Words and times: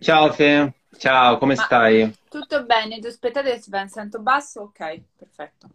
Ciao 0.00 0.32
Fe, 0.32 0.74
ciao, 0.98 1.38
come 1.38 1.54
Ma 1.54 1.64
stai? 1.64 2.12
tutto 2.28 2.64
bene? 2.64 2.98
Tu 3.00 3.06
aspettate 3.08 3.60
se 3.60 3.70
mi 3.70 3.88
sento 3.88 4.20
basso? 4.20 4.62
Ok, 4.62 5.02
perfetto. 5.16 5.68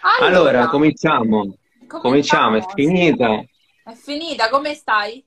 Allora, 0.00 0.52
Allora, 0.52 0.66
cominciamo. 0.68 1.56
Cominciamo, 1.96 2.56
è 2.56 2.62
cominciamo. 2.62 2.78
Sì, 2.80 3.00
finita. 3.00 3.42
è 3.82 3.94
finita. 3.94 4.48
Come 4.50 4.74
stai? 4.74 5.26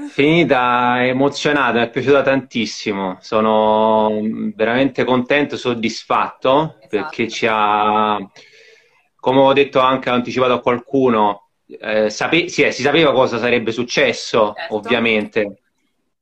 Finita, 0.00 1.04
emozionata, 1.04 1.80
mi 1.80 1.84
è 1.86 1.90
piaciuta 1.90 2.22
tantissimo. 2.22 3.18
Sono 3.20 4.08
veramente 4.54 5.04
contento, 5.04 5.56
soddisfatto 5.56 6.82
perché 6.88 7.28
Esatto, 7.28 7.28
ci 7.28 7.46
ha, 7.48 8.16
come 9.16 9.40
ho 9.40 9.52
detto 9.52 9.80
anche, 9.80 10.08
ho 10.10 10.14
anticipato 10.14 10.52
a 10.54 10.60
qualcuno, 10.60 11.50
eh, 11.66 12.08
sape- 12.10 12.48
sì, 12.48 12.62
eh, 12.62 12.72
si 12.72 12.82
sapeva 12.82 13.12
cosa 13.12 13.38
sarebbe 13.38 13.72
successo, 13.72 14.54
certo. 14.54 14.68
ovviamente, 14.68 15.62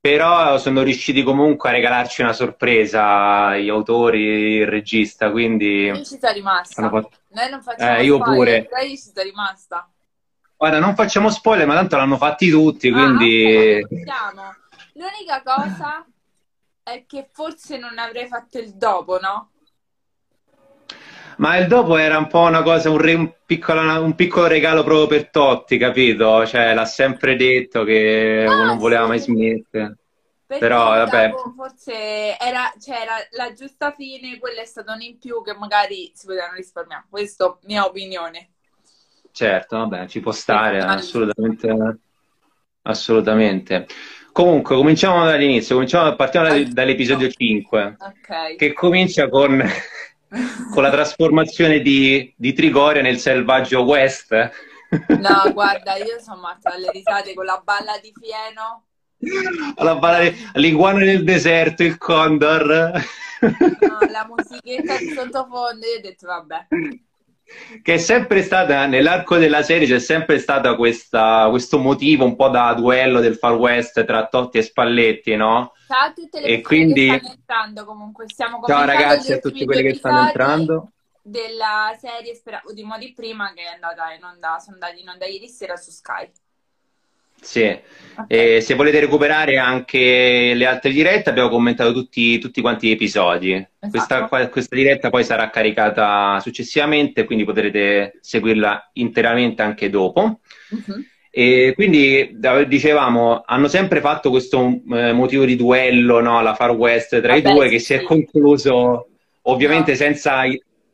però 0.07 0.57
sono 0.59 0.83
riusciti 0.83 1.25
comunque 1.25 1.69
a 1.69 1.73
regalarci 1.73 2.23
una 2.23 2.33
sorpresa, 2.33 3.57
gli 3.57 3.69
autori, 3.69 4.59
il 4.59 4.67
regista, 4.69 5.33
quindi 5.33 5.87
Io 5.87 5.97
ci 6.05 6.17
sono 6.21 6.33
rimasta. 6.33 6.89
fatto... 6.89 7.11
Noi 7.31 7.51
non 7.51 7.61
facciamo 7.61 7.97
Eh, 7.99 8.05
io 8.05 8.17
spoiler, 8.21 8.67
pure. 8.67 8.83
io 8.85 8.89
ci 8.91 8.97
sono 8.99 9.23
rimasta. 9.25 9.91
Guarda, 10.57 10.79
non 10.79 10.95
facciamo 10.95 11.29
spoiler, 11.29 11.67
ma 11.67 11.75
tanto 11.75 11.97
l'hanno 11.97 12.17
fatti 12.19 12.49
tutti, 12.51 12.89
Ah, 12.89 12.93
quindi... 12.93 13.85
L'unica 14.93 15.43
cosa 15.45 16.07
è 16.85 17.05
che 17.05 17.29
forse 17.33 17.77
non 17.77 17.99
avrei 17.99 18.29
fatto 18.29 18.59
il 18.59 18.75
dopo, 18.77 19.19
no? 19.19 19.51
Ma 21.39 21.57
il 21.59 21.67
dopo 21.67 21.97
era 21.99 22.17
un 22.19 22.29
po' 22.29 22.41
una 22.41 22.63
cosa, 22.63 22.91
un, 22.91 22.99
re- 22.99 23.15
un 23.15 23.31
piccolo, 23.45 24.03
un 24.03 24.15
piccolo 24.15 24.47
regalo 24.47 24.83
proprio 24.85 25.07
per 25.07 25.29
Totti, 25.31 25.77
capito? 25.79 26.47
Cioè, 26.47 26.73
l'ha 26.75 26.85
sempre 26.87 27.37
detto 27.37 27.85
che 27.85 28.47
non 28.65 28.77
Ah, 28.77 28.79
voleva 28.79 29.07
mai 29.07 29.19
sì. 29.19 29.21
smettere. 29.21 29.99
Perché 30.47 30.67
Però, 30.67 30.85
vabbè, 30.91 31.35
forse 31.57 32.39
era, 32.39 32.73
c'era 32.79 33.17
la 33.33 33.53
giusta 33.53 33.93
fine, 33.93 34.39
quello 34.39 34.61
è 34.61 34.65
stato 34.65 34.93
un 34.93 35.03
in 35.03 35.19
più 35.19 35.43
che 35.43 35.55
magari 35.55 36.13
si 36.15 36.27
potevano 36.27 36.55
risparmiare. 36.55 37.07
Questa 37.11 37.47
è 37.61 37.67
mia 37.67 37.85
opinione 37.85 38.53
certo, 39.31 39.77
vabbè, 39.79 40.07
ci 40.09 40.21
può 40.21 40.33
stare, 40.33 40.81
personalissima. 40.81 40.83
assolutamente, 40.83 41.99
assolutamente. 42.83 43.87
Comunque, 44.33 44.77
cominciamo 44.77 45.25
dall'inizio, 45.25 45.75
cominciamo, 45.75 46.15
partiamo 46.17 46.47
da- 46.49 46.65
dall'episodio 46.73 47.29
All'inizio. 47.29 47.31
5, 47.31 48.01
Ok. 48.01 48.29
che 48.55 48.73
comincia 48.73 49.29
con, 49.29 49.63
con 50.73 50.83
la 50.83 50.91
trasformazione 50.91 51.81
di, 51.81 52.33
di 52.37 52.53
Trigoria 52.53 53.03
nel 53.03 53.19
selvaggio 53.19 53.83
West. 53.83 54.33
No, 55.09 55.53
guarda, 55.53 55.97
io 55.97 56.21
sono 56.21 56.41
morta 56.41 56.71
dalle 56.71 56.91
risate 56.93 57.35
con 57.35 57.45
la 57.45 57.61
balla 57.65 57.99
di 58.01 58.13
fieno. 58.19 58.85
Alla 59.77 59.97
ballare, 59.97 60.35
l'iguana 60.55 61.01
nel 61.01 61.25
deserto, 61.25 61.83
il 61.83 61.99
condor. 61.99 62.93
No, 63.41 63.99
la 64.11 64.27
musichetta 64.29 64.97
di 64.99 65.11
sottofondo, 65.11 65.87
io 65.87 65.99
ho 65.99 66.01
detto 66.01 66.27
vabbè. 66.27 66.67
Che 67.81 67.95
è 67.95 67.99
sempre 67.99 68.43
stata, 68.43 68.87
nell'arco 68.87 69.37
della 69.37 69.63
serie 69.63 69.87
c'è 69.87 70.01
sempre 70.01 70.43
questa, 70.77 71.49
questo 71.49 71.79
motivo 71.79 72.25
un 72.25 72.35
po' 72.35 72.49
da 72.49 72.75
duello 72.75 73.21
del 73.21 73.37
Far 73.37 73.55
West 73.55 74.05
tra 74.05 74.27
Totti 74.27 74.59
e 74.59 74.63
Spalletti, 74.63 75.37
no? 75.37 75.73
Ciao 75.87 76.09
a 76.09 76.13
tutte 76.13 76.41
le 76.41 76.47
E 76.47 76.61
persone 76.61 76.61
che 76.61 76.63
quindi, 76.63 77.07
stanno 77.07 77.33
entrando 77.33 77.85
comunque. 77.85 78.29
Stiamo 78.29 78.61
ciao 78.67 78.85
ragazzi 78.85 79.33
a 79.33 79.39
tutti 79.39 79.65
quelli 79.65 79.83
che 79.83 79.95
stanno 79.95 80.27
entrando. 80.27 80.91
della 81.23 81.97
serie 81.99 82.35
Speravo 82.35 82.73
di 82.73 82.83
Modi 82.83 83.13
Prima 83.13 83.53
che 83.55 83.63
è 83.63 83.75
andata 83.75 84.13
in 84.13 84.23
onda, 84.25 84.59
sono 84.59 84.75
andati 84.75 85.01
in 85.01 85.09
onda 85.09 85.27
ieri 85.27 85.49
sera 85.49 85.77
su 85.77 85.91
Sky. 85.91 86.31
Sì, 87.39 87.79
Ok, 88.17 88.25
e 88.29 88.61
se 88.63 88.75
volete 88.75 88.99
recuperare 88.99 89.59
anche 89.59 90.53
le 90.55 90.67
altre 90.67 90.91
dirette, 90.91 91.29
abbiamo 91.31 91.51
commentato 91.51 91.93
tutti, 91.93 92.39
tutti 92.39 92.61
quanti 92.61 92.89
gli 92.89 92.93
episodi. 92.93 93.53
Questa, 93.79 94.15
esatto. 94.17 94.29
qua- 94.29 94.49
questa 94.49 94.75
diretta 94.75 95.11
poi 95.11 95.23
sarà 95.23 95.51
caricata 95.51 96.41
successivamente, 96.41 97.25
quindi 97.25 97.45
potrete 97.45 98.19
seguirla 98.21 98.91
interamente 98.95 99.63
anche 99.63 99.91
dopo. 99.91 100.41
Mhm. 100.71 101.07
E 101.39 101.73
quindi 101.75 102.39
dicevamo, 102.67 103.43
hanno 103.45 103.69
sempre 103.69 104.01
fatto 104.01 104.31
questo 104.31 104.81
eh, 104.91 105.13
motivo 105.13 105.45
di 105.45 105.55
duello, 105.55 106.21
no, 106.21 106.41
la 106.41 106.55
Far 106.55 106.71
West 106.71 107.21
tra 107.21 107.35
i 107.35 107.43
Vabbè, 107.43 107.55
due, 107.55 107.65
sì, 107.67 107.71
che 107.73 107.79
si 107.79 107.93
è 107.93 108.03
concluso 108.03 109.09
ovviamente 109.43 109.91
No. 109.91 109.97
senza, 109.99 110.45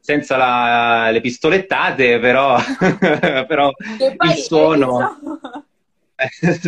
senza 0.00 0.36
la- 0.36 1.10
le 1.12 1.20
pistolettate, 1.20 2.19
però, 2.19 2.56
però 3.47 3.70
il 4.00 4.14
hai 4.16 4.36
suono. 4.38 5.16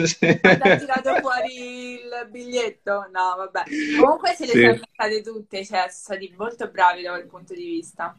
Sì. 0.05 0.25
ha 0.41 0.77
tirato 0.77 1.15
fuori 1.21 1.95
il 1.95 2.29
biglietto? 2.31 3.09
No, 3.13 3.35
vabbè. 3.39 3.63
Comunque 3.99 4.35
se 4.35 4.47
le 4.47 4.53
sono 4.53 4.63
Sì. 4.63 4.81
inventate 4.83 5.21
tutte, 5.21 5.65
cioè 5.65 5.79
sono 5.79 5.91
stati 5.91 6.33
molto 6.39 6.69
bravi 6.69 7.03
da 7.03 7.11
quel 7.11 7.27
punto 7.27 7.55
di 7.55 7.65
vista. 7.65 8.15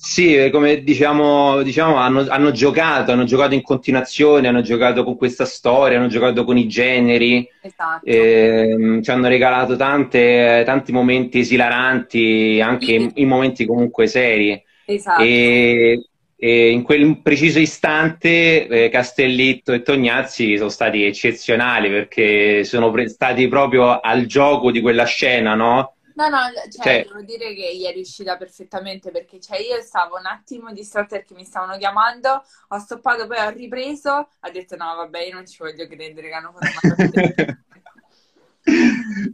Sì, 0.00 0.48
come 0.52 0.84
diciamo, 0.84 1.60
diciamo 1.62 1.96
hanno, 1.96 2.24
hanno 2.28 2.52
giocato, 2.52 3.10
hanno 3.10 3.24
giocato 3.24 3.54
in 3.54 3.62
continuazione, 3.62 4.46
hanno 4.46 4.60
giocato 4.60 5.02
con 5.02 5.16
questa 5.16 5.44
storia, 5.44 5.98
hanno 5.98 6.06
giocato 6.06 6.44
con 6.44 6.56
i 6.56 6.68
generi, 6.68 7.48
Esatto. 7.60 8.06
ehm, 8.08 9.02
ci 9.02 9.10
hanno 9.10 9.26
regalato 9.26 9.74
tante- 9.74 10.62
tanti 10.64 10.92
momenti 10.92 11.40
esilaranti, 11.40 12.60
anche 12.62 12.92
in, 12.92 13.10
in 13.14 13.26
momenti 13.26 13.66
comunque 13.66 14.06
seri. 14.06 14.62
esatto. 14.86 15.20
E, 15.20 16.00
e 16.36 16.70
in 16.70 16.82
quel 16.84 17.20
preciso 17.20 17.58
istante 17.58 18.68
eh, 18.68 18.88
Castellitto 18.90 19.72
e 19.72 19.82
Tognazzi 19.82 20.56
sono 20.56 20.68
stati 20.68 21.02
eccezionali 21.02 21.88
perché 21.88 22.62
sono 22.62 22.92
pre- 22.92 23.08
stati 23.08 23.48
proprio 23.48 23.98
al 23.98 24.26
gioco 24.26 24.70
di 24.70 24.80
quella 24.80 25.04
scena, 25.06 25.56
no? 25.56 25.94
No, 26.18 26.28
no, 26.28 26.38
cioè, 26.68 26.82
Cioè, 26.82 27.04
devo 27.04 27.22
dire 27.22 27.54
che 27.54 27.76
gli 27.76 27.84
è 27.84 27.92
riuscita 27.92 28.36
perfettamente 28.36 29.12
perché 29.12 29.38
cioè, 29.38 29.58
io 29.58 29.80
stavo 29.82 30.16
un 30.18 30.26
attimo 30.26 30.72
distratta 30.72 31.14
perché 31.14 31.34
mi 31.34 31.44
stavano 31.44 31.78
chiamando, 31.78 32.42
ho 32.68 32.78
stoppato, 32.78 33.28
poi 33.28 33.38
ho 33.38 33.50
ripreso, 33.50 34.10
ho 34.40 34.50
detto 34.50 34.74
no, 34.74 34.96
vabbè, 34.96 35.20
io 35.26 35.34
non 35.34 35.46
ci 35.46 35.58
voglio 35.60 35.86
credere 35.86 36.26
che 36.28 36.34
hanno 36.34 36.52
fatto 36.52 36.70
una 36.82 36.96
cosa 36.96 37.58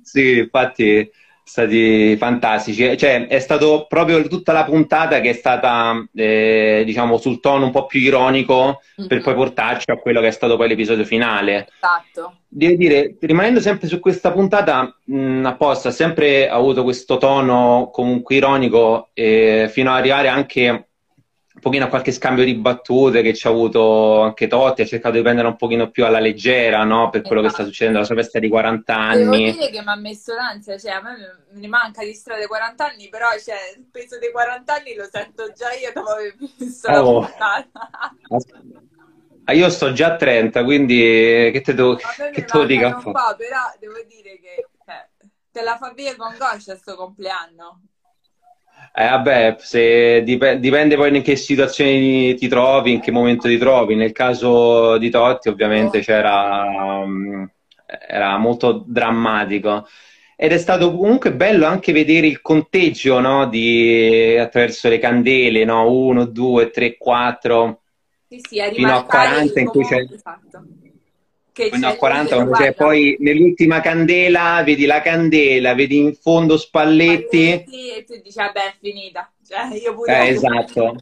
Sì, 0.03 0.39
infatti, 0.39 1.11
stati 1.45 2.17
fantastici. 2.17 2.97
Cioè, 2.97 3.27
è 3.27 3.39
stato 3.39 3.87
proprio 3.89 4.27
tutta 4.27 4.53
la 4.53 4.65
puntata 4.65 5.21
che 5.21 5.31
è 5.31 5.33
stata, 5.35 6.05
eh, 6.15 6.83
diciamo, 6.85 7.19
sul 7.19 7.39
tono 7.41 7.67
un 7.67 7.71
po' 7.71 7.87
più 7.87 8.01
ironico 8.01 8.81
per 9.07 9.21
poi 9.21 9.35
portarci 9.35 9.91
a 9.91 9.99
quello 9.99 10.21
che 10.21 10.29
è 10.29 10.33
stato 10.33 10.57
poi 10.57 10.69
l'episodio 10.69 11.05
finale. 11.05 11.69
Esatto. 11.75 12.39
Devo 12.49 12.77
dire, 12.77 13.17
rimanendo 13.21 13.61
sempre 13.61 13.89
su 13.89 14.01
questa 14.01 14.33
puntata, 14.33 14.97
mh, 15.05 15.45
apposta, 15.45 15.91
ha 15.91 15.93
sempre 15.93 16.49
avuto 16.49 16.83
questo 16.83 17.19
tono 17.19 17.91
comunque 17.93 18.37
ironico, 18.37 19.11
eh, 19.13 19.69
fino 19.71 19.91
ad 19.91 19.99
arrivare 19.99 20.29
anche 20.29 20.89
un 21.55 21.61
pochino 21.61 21.85
a 21.85 21.89
qualche 21.89 22.11
scambio 22.11 22.45
di 22.45 22.55
battute 22.57 23.23
che 23.23 23.33
ci 23.33 23.47
ha 23.47 23.51
avuto 23.51 24.23
anche 24.23 24.49
Totti, 24.49 24.83
ha 24.83 24.87
cercato 24.87 25.15
di 25.15 25.23
prendere 25.23 25.47
un 25.47 25.57
pochino 25.57 25.89
più 25.91 26.05
alla 26.05 26.19
leggera, 26.19 26.83
no? 26.83 27.11
Per 27.11 27.23
quello 27.23 27.43
che 27.43 27.49
sta 27.49 27.59
Esatto. 27.59 27.71
succedendo 27.71 27.99
alla 27.99 28.07
sua 28.07 28.17
festa 28.17 28.39
di 28.41 28.49
40 28.49 28.97
Devo 28.97 29.31
anni. 29.31 29.53
dire 29.53 29.71
che 29.71 29.81
mi 29.81 29.89
ha 29.89 29.95
messo 29.95 30.35
l'ansia, 30.35 30.77
cioè 30.79 30.93
a 30.93 31.01
me 31.01 31.17
ne 31.53 31.67
manca 31.69 32.03
di 32.03 32.13
strada 32.13 32.45
40 32.49 32.87
anni, 32.87 33.09
però 33.09 33.29
cioè, 33.39 33.57
il 33.77 33.85
peso 33.91 34.19
dei 34.19 34.33
40 34.33 34.75
anni 34.75 34.95
lo 34.97 35.09
sento 35.11 35.53
già 35.53 35.73
io 35.73 35.93
dopo 35.95 36.09
aver 36.11 36.35
visto 36.59 36.91
la 36.91 37.01
Oh, 37.01 37.21
puntata. 37.21 37.71
ah, 39.45 39.53
io 39.53 39.69
sto 39.71 39.93
già 39.93 40.15
a 40.15 40.17
30, 40.17 40.65
quindi 40.65 40.97
che 40.97 41.61
te 41.63 41.75
devo, 41.75 41.95
che 41.97 42.45
te 42.45 42.59
lo 42.59 42.65
dica 42.65 42.89
un 42.97 43.03
po'? 43.03 43.13
però 43.13 43.73
devo 43.79 44.03
dire 44.09 44.39
che 44.41 44.67
cioè, 44.85 45.09
te 45.53 45.63
la 45.63 45.77
fa 45.77 45.93
via 45.93 46.17
con 46.17 46.35
Goscia 46.37 46.77
sto 46.77 46.97
compleanno. 46.97 47.83
Eh, 48.97 49.09
vabbè, 49.09 49.57
se 49.59 50.23
dip- 50.23 50.55
dipende 50.55 50.95
poi 50.95 51.17
in 51.17 51.23
che 51.23 51.35
situazione 51.35 52.35
ti 52.35 52.47
trovi, 52.47 52.93
in 52.93 53.01
che 53.01 53.11
momento 53.11 53.49
ti 53.49 53.59
trovi. 53.59 53.97
Nel 53.97 54.13
caso 54.13 54.99
di 54.99 55.11
Totti, 55.11 55.49
ovviamente, 55.49 55.99
Oh, 55.99 56.01
c'era, 56.01 56.65
um, 57.03 57.49
era 58.09 58.39
molto 58.39 58.85
drammatico. 58.87 59.87
Ed 60.37 60.53
è 60.53 60.59
stato 60.59 60.97
comunque 60.97 61.33
bello 61.35 61.67
anche 61.67 61.93
vedere 61.93 62.29
il 62.29 62.41
conteggio, 62.41 63.19
no, 63.19 63.49
di, 63.49 64.37
attraverso 64.39 64.89
le 64.89 64.99
candele, 64.99 65.65
no? 65.65 65.91
1, 65.91 66.25
2, 66.25 66.71
3, 66.71 66.97
4, 66.97 67.83
Sì, 68.29 68.41
sì, 68.49 68.61
a 68.61 68.71
fino 68.73 68.89
a 68.89 69.03
rimarcare 69.03 69.29
40, 69.29 69.61
in 69.61 69.67
cui 69.67 69.85
c'è 69.85 70.05
esatto, 70.09 70.65
che 71.55 71.71
c'è 71.71 71.79
lui 71.89 71.97
40, 71.97 72.29
che 72.29 72.35
lo 72.35 72.43
quando 72.43 72.53
c'è 72.53 72.75
guarda 72.75 72.85
poi 72.85 73.17
nell'ultima 73.21 73.81
candela, 73.81 74.63
vedi 74.65 74.85
la 74.87 75.01
candela, 75.01 75.75
vedi 75.75 75.97
in 75.99 76.15
fondo 76.15 76.57
Spalletti. 76.57 77.45
Spalletti 77.47 77.91
e 77.91 78.05
tu 78.05 78.21
dici, 78.21 78.37
vabbè, 78.39 78.61
è 78.61 78.75
finita. 78.81 79.33
Cioè, 79.47 79.75
io 79.81 79.95
pure 79.95 80.13
Eh, 80.19 80.29
esatto. 80.31 80.97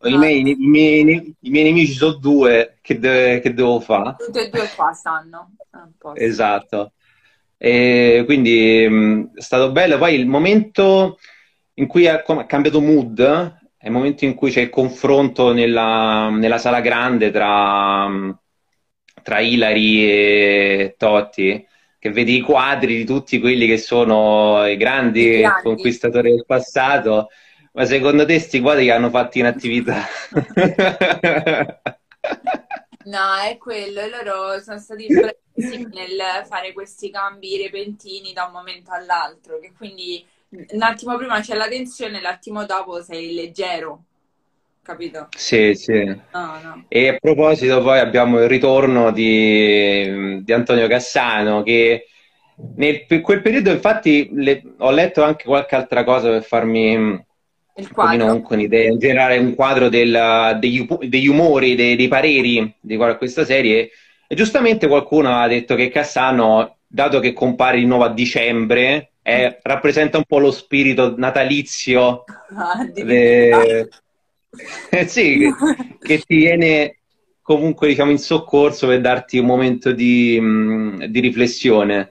I 0.00 0.10
No, 0.10 0.18
miei, 0.18 0.40
i 0.48 0.54
miei- 0.56 1.34
i 1.40 1.50
miei 1.50 1.64
nemici 1.64 1.92
sono 1.92 2.12
due, 2.12 2.78
che, 2.80 2.98
de- 2.98 3.40
che 3.42 3.52
devo 3.52 3.80
fare? 3.80 4.14
tutte 4.18 4.46
e 4.46 4.50
due 4.50 4.68
qua 4.76 4.92
stanno. 4.92 5.50
Sì. 6.14 6.24
Esatto. 6.24 6.92
E 7.56 8.22
quindi 8.24 8.86
mh, 8.88 9.30
è 9.34 9.40
stato 9.40 9.72
bello. 9.72 9.98
Poi 9.98 10.14
il 10.14 10.26
momento 10.26 11.18
in 11.74 11.86
cui 11.86 12.06
ha 12.06 12.22
cambiato 12.46 12.80
mood 12.80 13.20
è 13.76 13.86
il 13.86 13.92
momento 13.92 14.24
in 14.24 14.34
cui 14.34 14.50
c'è 14.50 14.60
il 14.62 14.70
confronto 14.70 15.52
nella, 15.52 16.28
nella 16.30 16.58
sala 16.58 16.80
grande 16.80 17.30
tra, 17.30 18.06
mh, 18.08 18.38
tra 19.28 19.40
Ilari 19.40 20.10
e 20.10 20.94
Totti. 20.96 21.66
che 21.98 22.10
vedi 22.10 22.36
i 22.36 22.40
quadri 22.40 22.96
di 22.96 23.04
tutti 23.04 23.38
quelli 23.40 23.66
che 23.66 23.76
sono 23.76 24.64
i 24.66 24.76
grandi, 24.78 25.20
I 25.20 25.38
grandi. 25.40 25.62
conquistatori 25.64 26.30
del 26.30 26.44
passato, 26.46 27.28
ma 27.72 27.84
secondo 27.84 28.24
te 28.24 28.38
sti 28.38 28.60
quadri 28.60 28.84
che 28.86 28.92
hanno 28.92 29.10
fatto 29.10 29.36
in 29.38 29.44
attività? 29.46 30.06
No, 33.04 33.34
è 33.36 33.56
quello, 33.56 34.00
e 34.00 34.08
loro 34.10 34.60
sono 34.60 34.78
stati 34.78 35.06
bravissimi 35.06 35.88
nel 35.94 36.44
fare 36.46 36.72
questi 36.74 37.10
cambi 37.10 37.56
repentini 37.56 38.32
da 38.34 38.44
un 38.44 38.52
momento 38.52 38.90
all'altro, 38.92 39.58
che 39.58 39.72
quindi 39.74 40.24
un 40.50 40.82
attimo 40.82 41.16
prima 41.16 41.40
c'è 41.40 41.54
la 41.54 41.68
tensione, 41.68 42.20
l'attimo 42.20 42.66
dopo 42.66 43.02
sei 43.02 43.32
leggero, 43.34 44.04
capito? 44.88 45.28
Sì, 45.36 45.74
sì. 45.74 45.92
No, 45.92 46.60
no. 46.62 46.84
E 46.88 47.08
a 47.08 47.16
proposito, 47.20 47.82
poi 47.82 47.98
abbiamo 47.98 48.40
il 48.40 48.48
ritorno 48.48 49.12
di, 49.12 50.42
di 50.42 50.52
Antonio 50.52 50.88
Cassano, 50.88 51.62
che 51.62 52.06
nel, 52.76 53.04
per 53.04 53.20
quel 53.20 53.42
periodo, 53.42 53.70
infatti, 53.70 54.30
le- 54.32 54.62
ho 54.78 54.90
letto 54.90 55.22
anche 55.22 55.44
qualche 55.44 55.74
altra 55.76 56.04
cosa 56.04 56.30
per 56.30 56.42
farmi 56.42 56.96
un 56.96 57.22
Il 57.76 57.92
quadro. 57.92 58.42
un'idea, 58.48 58.90
in 58.90 58.98
generale 58.98 59.36
un 59.36 59.54
quadro 59.54 59.90
del- 59.90 60.56
degli, 60.58 60.86
degli 61.06 61.28
umori, 61.28 61.74
dei, 61.74 61.94
dei 61.94 62.08
pareri 62.08 62.74
di 62.80 62.96
questa 63.18 63.44
serie. 63.44 63.90
E 64.26 64.34
giustamente 64.34 64.88
qualcuno 64.88 65.36
ha 65.38 65.46
detto 65.46 65.74
che 65.74 65.90
Cassano, 65.90 66.78
dato 66.86 67.20
che 67.20 67.34
compare 67.34 67.78
di 67.78 67.84
nuovo 67.84 68.04
a 68.04 68.12
dicembre, 68.12 69.12
è- 69.20 69.58
rappresenta 69.62 70.16
un 70.16 70.24
po' 70.26 70.38
lo 70.38 70.50
spirito 70.50 71.14
natalizio 71.18 72.24
Ah, 72.56 72.84
de- 72.84 73.50
Eh 73.50 73.88
sì, 75.06 75.38
che, 75.38 75.52
che 76.00 76.18
ti 76.26 76.36
viene 76.36 76.98
comunque 77.42 77.88
diciamo 77.88 78.10
in 78.10 78.18
soccorso 78.18 78.86
per 78.86 79.00
darti 79.00 79.38
un 79.38 79.46
momento 79.46 79.92
di, 79.92 80.38
mh, 80.40 81.06
di 81.06 81.20
riflessione. 81.20 82.10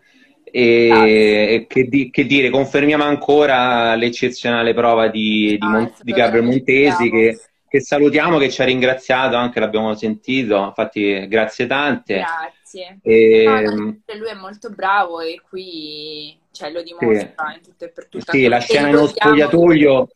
E, 0.50 0.88
e 0.89 1.66
che, 1.68 1.84
di- 1.89 2.10
che 2.10 2.25
dire, 2.25 2.50
confermiamo 2.50 3.04
ancora 3.04 3.94
l'eccezionale 3.95 4.74
prova 4.74 5.07
di, 5.10 5.57
di 5.60 5.66
No, 5.66 5.69
Mon- 5.69 5.94
di 6.01 6.12
Gabriel 6.13 6.45
Montesi 6.45 7.10
che, 7.12 7.38
che 7.68 7.81
salutiamo, 7.81 8.38
che 8.38 8.50
ci 8.50 8.62
ha 8.62 8.66
ringraziato, 8.66 9.36
anche 9.36 9.60
l'abbiamo 9.60 9.94
sentito, 9.94 10.63
infatti 10.68 11.28
grazie 11.28 11.68
tante. 11.68 12.16
Grazie. 12.16 13.00
E, 13.04 13.44
No, 13.45 13.74
lui 14.18 14.30
è 14.30 14.34
molto 14.36 14.69
bravo 14.69 15.19
e 15.19 15.39
qui 15.48 16.36
cioè, 16.51 16.72
lo 16.72 16.81
dimostra 16.81 17.54
in 17.54 17.62
tutto 17.62 17.86
e 17.86 17.89
per 17.89 18.07
tutto. 18.07 18.31
sì, 18.31 18.48
la 18.48 18.60
scena 18.60 18.88
nello 18.88 19.06
ricordiamo- 19.06 19.36
spogliatoio, 19.36 20.07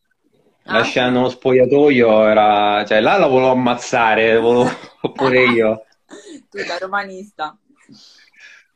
Ah? 0.63 0.83
scena 0.83 1.09
nello 1.09 1.29
spogliatoio 1.29 2.27
era, 2.27 2.85
cioè 2.85 3.01
là 3.01 3.17
la 3.17 3.27
volevo 3.27 3.51
ammazzare, 3.51 4.37
volevo 4.37 4.69
pure 5.13 5.43
io. 5.43 5.85
Tu 6.49 6.63
da 6.65 6.77
romanista. 6.79 7.57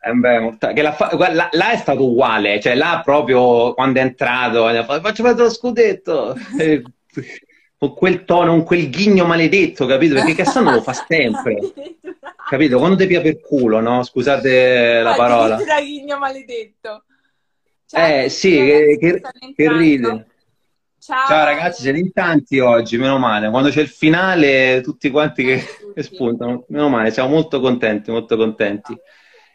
Eh 0.08 0.14
beh, 0.14 0.58
che 0.74 0.82
l'ha 0.84 0.92
fa- 0.94 1.16
là, 1.32 1.50
là 1.52 1.72
è 1.72 1.78
stato 1.78 2.06
uguale, 2.08 2.60
cioè 2.60 2.76
là 2.76 3.02
proprio 3.04 3.74
quando 3.74 4.00
è 4.00 4.04
entrato, 4.04 4.66
fatto, 4.84 5.02
faccio 5.02 5.24
vedere 5.24 5.44
lo 5.44 5.50
scudetto, 5.50 6.36
Eh, 6.60 6.84
con 7.78 7.94
quel 7.96 8.24
tono, 8.24 8.52
con 8.52 8.64
quel 8.64 8.90
ghigno 8.90 9.26
maledetto, 9.26 9.86
capito? 9.88 10.14
Perché 10.14 10.36
Cassano 10.36 10.72
lo 10.72 10.82
fa 10.82 10.94
sempre, 10.94 11.74
capito? 12.50 12.78
Quando 12.78 12.98
ti 12.98 13.08
pia 13.08 13.22
per 13.22 13.40
culo, 13.40 13.80
no? 13.80 14.04
Scusate 14.04 15.02
la 15.02 15.16
parola. 15.16 15.56
Addirittura 15.56 15.82
ghigno 15.82 16.18
maledetto. 16.20 17.04
Eh 17.92 18.30
sì, 18.30 18.52
che, 18.52 18.98
che- 19.00 19.22
che 19.56 19.72
ride. 19.72 20.28
Ciao. 21.06 21.28
Ciao 21.28 21.46
ragazzi, 21.46 21.84
siete 21.84 22.00
in 22.00 22.12
tanti 22.12 22.58
oggi, 22.58 22.98
meno 22.98 23.20
male. 23.20 23.52
Quando 23.52 23.70
c'è 23.70 23.82
il 23.82 23.88
finale, 23.90 24.82
tutti 24.82 25.12
quanti 25.12 25.44
che, 25.44 25.64
che 25.94 26.02
spuntano, 26.02 26.66
meno 26.70 26.90
male, 26.90 27.12
siamo 27.12 27.30
molto 27.30 27.60
contenti, 27.60 28.10
molto 28.10 28.36
contenti. 28.36 28.98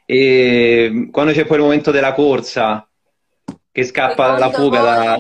E 0.05 1.09
quando 1.11 1.33
c'è 1.33 1.45
poi 1.47 1.57
il 1.57 1.63
momento 1.65 1.91
della 1.91 2.13
corsa, 2.13 2.89
che 3.73 3.83
scappa 3.85 4.39
la 4.39 4.51
fuga 4.51 4.81
da 4.81 5.19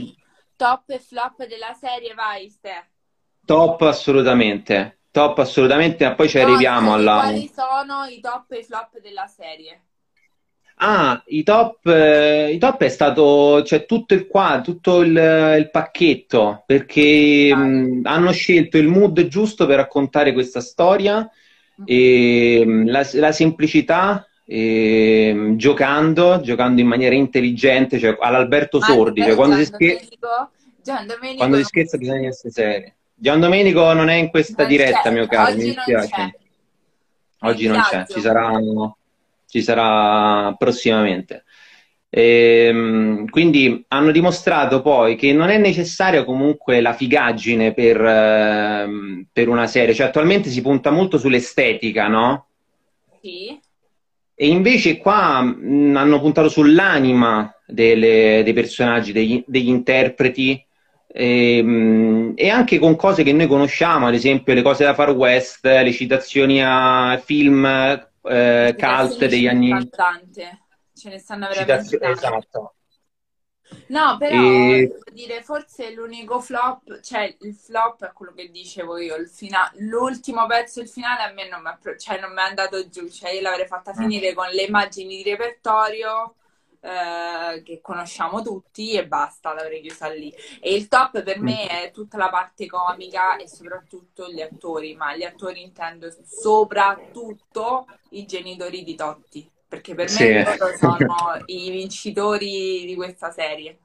Top 0.56 0.91
e 0.91 1.00
flop 1.00 1.44
della 1.47 1.73
serie, 1.75 2.15
vai, 2.15 2.49
Ste. 2.49 2.91
top 3.44 3.83
assolutamente, 3.83 5.00
top 5.11 5.38
assolutamente, 5.41 6.05
ma 6.06 6.15
poi 6.15 6.29
ci 6.29 6.38
No, 6.38 6.44
arriviamo 6.44 6.94
alla... 6.94 7.21
Quali 7.21 7.49
sono 7.53 8.05
i 8.05 8.21
top 8.21 8.53
e 8.53 8.65
flop 8.65 8.99
della 9.00 9.26
serie? 9.26 9.83
Ah, 10.82 11.23
i 11.27 11.43
top, 11.43 11.85
eh, 11.88 12.53
i 12.53 12.59
top 12.59 12.85
è 12.85 12.88
stato, 12.88 13.62
cioè 13.65 13.85
tutto 13.85 14.15
il 14.15 14.27
qua, 14.27 14.62
tutto 14.65 15.03
il, 15.03 15.11
il 15.11 15.69
pacchetto, 15.71 16.62
perché 16.65 17.55
mh, 17.55 18.00
hanno 18.05 18.32
scelto 18.32 18.79
il 18.79 18.88
mood 18.88 19.27
giusto 19.27 19.67
per 19.67 19.77
raccontare 19.77 20.32
questa 20.32 20.62
storia, 20.62 21.29
e, 21.85 22.62
mh, 22.65 22.88
la, 22.88 23.06
la 23.12 23.31
semplicità, 23.31 24.27
e, 24.47 25.53
giocando, 25.56 26.41
giocando 26.41 26.81
in 26.81 26.87
maniera 26.87 27.15
intelligente, 27.15 27.99
cioè 27.99 28.17
all'Alberto 28.19 28.81
Sordi, 28.81 29.21
cioè 29.21 29.29
Gian 29.29 29.37
quando 29.37 29.56
si 29.56 29.65
scherza, 29.67 30.09
Domenico, 30.19 30.50
Gian 30.83 31.06
Domenico 31.06 31.37
quando 31.37 31.56
si 31.59 31.65
scherza 31.65 31.99
bisogna 31.99 32.29
essere 32.29 32.53
seri. 32.53 32.94
Gian 33.15 33.38
Domenico 33.38 33.93
non 33.93 34.09
è 34.09 34.15
in 34.15 34.31
questa 34.31 34.62
non 34.62 34.71
diretta, 34.71 35.11
mio 35.11 35.26
caro, 35.26 35.55
mi 35.56 35.65
dispiace. 35.65 36.38
Oggi 37.41 37.67
non 37.69 37.83
c'è, 37.83 38.06
ci 38.06 38.21
sarà, 38.21 38.50
ci 39.50 39.62
sarà 39.62 40.55
prossimamente. 40.56 41.44
Ehm, 42.12 43.29
quindi 43.29 43.85
hanno 43.88 44.11
dimostrato 44.11 44.82
poi 44.82 45.14
che 45.14 45.32
non 45.32 45.49
è 45.49 45.58
necessaria 45.58 46.25
comunque 46.25 46.81
la 46.81 46.93
figaggine 46.93 47.73
per, 47.73 48.00
ehm, 48.05 49.26
per 49.32 49.49
una 49.49 49.67
serie, 49.69 49.94
cioè 49.94 50.08
attualmente 50.08 50.49
si 50.50 50.61
punta 50.61 50.91
molto 50.91 51.19
sull'estetica, 51.19 52.08
no? 52.08 52.47
Sì. 53.20 53.58
E 54.35 54.49
invece 54.49 54.97
qua 54.97 55.41
mh, 55.43 55.94
hanno 55.97 56.20
puntato 56.20 56.49
sull'anima 56.49 57.55
delle- 57.67 58.43
dei 58.43 58.52
personaggi, 58.55 59.12
degli, 59.12 59.44
degli 59.47 59.69
interpreti, 59.69 60.64
e, 61.12 61.62
mh, 61.62 62.32
e 62.37 62.49
anche 62.49 62.79
con 62.79 62.97
cose 62.97 63.23
che 63.23 63.32
noi 63.32 63.47
conosciamo, 63.47 64.06
ad 64.06 64.14
esempio 64.14 64.55
le 64.55 64.62
cose 64.62 64.85
da 64.85 64.94
Far 64.94 65.11
West, 65.11 65.64
le 65.64 65.93
citazioni 65.93 66.61
a 66.62 67.20
film 67.23 68.08
eh, 68.23 68.75
cult 68.79 69.19
degli 69.27 69.47
anni... 69.47 69.89
Tante. 69.89 70.67
Ce 70.95 71.09
ne 71.09 71.19
stanno 71.19 71.49
veramente 71.49 71.89
Citazio- 71.89 72.01
esatto. 72.11 72.75
No, 73.89 74.17
però 74.19 74.41
E- 74.43 74.89
devo 74.89 75.11
dire, 75.13 75.43
forse 75.43 75.93
l'unico 75.93 76.41
flop, 76.41 77.01
cioè 77.01 77.35
il 77.41 77.55
flop 77.55 78.05
è 78.05 78.13
quello 78.13 78.33
che 78.35 78.51
dicevo 78.51 78.99
io, 78.99 79.15
il 79.17 79.29
fina- 79.29 79.71
l'ultimo 79.77 80.47
pezzo, 80.47 80.81
il 80.81 80.89
finale 80.89 81.23
a 81.23 81.33
me 81.33 81.49
non 81.49 81.63
mi 81.63 81.71
è, 81.71 81.97
cioè, 81.97 82.19
non 82.21 82.33
mi 82.33 82.41
è 82.41 82.43
andato 82.43 82.89
giù, 82.89 83.09
cioè 83.09 83.31
io 83.31 83.41
l'avrei 83.43 83.67
fatta 83.67 83.93
finire 83.95 84.33
con 84.35 84.49
le 84.49 84.63
immagini 84.63 85.23
di 85.23 85.31
repertorio 85.31 86.35
eh, 86.82 87.62
che 87.62 87.81
conosciamo 87.82 88.43
tutti 88.43 88.93
e 88.93 89.06
basta, 89.06 89.52
l'avrei 89.52 89.83
chiusa 89.83 90.09
lì. 90.09 90.33
E 90.61 90.75
il 90.75 90.88
top 90.88 91.23
per 91.23 91.38
me 91.40 91.66
è 91.66 91.90
tutta 91.90 92.16
la 92.16 92.31
parte 92.31 92.66
comica 92.66 93.37
e 93.37 93.47
soprattutto 93.49 94.28
gli 94.28 94.40
attori, 94.40 94.95
ma 94.95 95.14
gli 95.14 95.23
attori 95.23 95.62
intendo 95.62 96.09
soprattutto 96.25 97.87
i 98.11 98.25
genitori 98.25 98.83
di 98.83 98.95
Totti, 98.95 99.49
perché 99.69 99.95
per 99.95 100.07
me 100.07 100.16
Sì. 100.16 100.33
loro 100.33 100.76
sono 100.78 101.43
i 101.47 101.71
vincitori 101.71 102.85
di 102.87 102.95
questa 102.95 103.31
serie. 103.31 103.78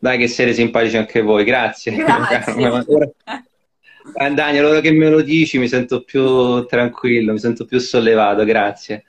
Dai, 0.00 0.18
che 0.18 0.28
siete 0.28 0.52
simpatici 0.52 0.96
anche 0.96 1.22
voi, 1.22 1.44
grazie. 1.44 1.96
Grazie. 1.96 3.14
Daniel, 4.34 4.64
ora 4.64 4.80
che 4.80 4.90
me 4.90 5.10
lo 5.10 5.22
dici 5.22 5.58
mi 5.58 5.68
sento 5.68 6.02
più 6.02 6.64
tranquillo, 6.66 7.32
mi 7.32 7.38
sento 7.38 7.64
più 7.64 7.78
sollevato, 7.78 8.44
grazie. 8.44 9.04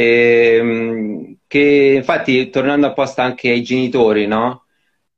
Ehm, 0.00 1.38
che 1.48 1.94
infatti, 1.96 2.50
tornando 2.50 2.86
apposta 2.86 3.24
anche 3.24 3.50
ai 3.50 3.62
genitori, 3.62 4.26
no? 4.28 4.66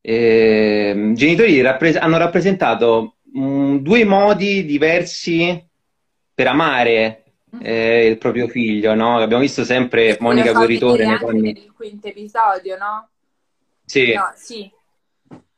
Ehm, 0.00 1.10
I 1.10 1.14
genitori 1.14 1.60
rappres- 1.60 1.96
hanno 1.96 2.16
rappresentato 2.16 3.16
mh, 3.30 3.76
due 3.76 4.04
modi 4.04 4.64
diversi 4.64 5.62
per 6.32 6.46
amare 6.46 7.24
eh, 7.60 8.06
il 8.06 8.16
proprio 8.16 8.48
figlio, 8.48 8.94
no? 8.94 9.18
Abbiamo 9.18 9.42
visto 9.42 9.64
sempre 9.64 10.16
Monica 10.20 10.52
Guerritore 10.52 11.04
nei 11.04 11.12
anche 11.12 11.52
nel 11.52 11.72
quinto 11.76 12.06
episodio, 12.06 12.78
no? 12.78 13.08
Sì. 13.84 14.14
No, 14.14 14.32
sì. 14.34 14.70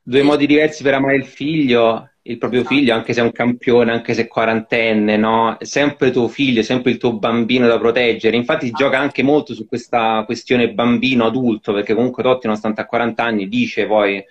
due 0.03 0.23
modi 0.23 0.47
diversi 0.47 0.83
per 0.83 0.95
amare 0.95 1.15
il 1.15 1.27
figlio, 1.27 2.11
il 2.25 2.39
proprio 2.39 2.61
Esatto. 2.61 2.77
figlio, 2.77 2.95
anche 2.95 3.13
se 3.13 3.21
è 3.21 3.25
un 3.25 3.33
campione, 3.33 3.91
anche 3.91 4.15
se 4.15 4.23
è 4.23 4.27
quarantenne, 4.29 5.17
no? 5.17 5.59
È 5.59 5.65
sempre 5.65 6.11
tuo 6.13 6.29
figlio, 6.29 6.63
sempre 6.63 6.93
il 6.93 6.99
tuo 6.99 7.15
bambino 7.19 7.67
da 7.67 7.79
proteggere. 7.79 8.37
Infatti 8.37 8.69
Ah. 8.69 8.77
gioca 8.77 8.99
anche 8.99 9.23
molto 9.23 9.55
su 9.55 9.67
questa 9.67 10.23
questione 10.25 10.71
bambino-adulto, 10.73 11.73
perché 11.73 11.95
comunque 11.95 12.23
Totti, 12.23 12.47
nonostante 12.47 12.81
a 12.81 12.87
40 12.87 13.25
anni, 13.25 13.49
dice 13.49 13.87
poi 13.87 14.23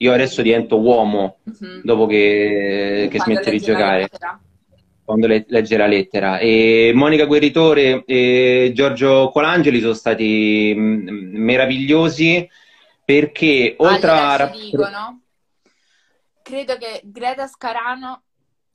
io 0.00 0.12
adesso 0.12 0.42
divento 0.42 0.78
uomo 0.78 1.38
Mhm. 1.44 1.80
dopo 1.84 2.06
che, 2.06 3.08
che 3.10 3.18
smette 3.18 3.50
di 3.50 3.58
giocare, 3.60 4.08
quando 5.04 5.26
le- 5.26 5.46
legge 5.48 5.76
la 5.78 5.86
lettera. 5.86 6.38
E 6.38 6.92
Monica 6.94 7.24
Guerritore 7.24 8.02
e 8.04 8.72
Giorgio 8.74 9.30
Colangeli 9.32 9.80
sono 9.80 9.94
stati 9.94 10.74
mm, 10.76 11.08
meravigliosi 11.34 12.46
perché 13.04 13.74
oltre 13.78 14.10
a 14.10 14.36
rapp- 14.36 14.54
dicono, 14.54 15.22
credo 16.48 16.78
che 16.78 17.02
Greta 17.04 17.46
Scarano 17.46 18.22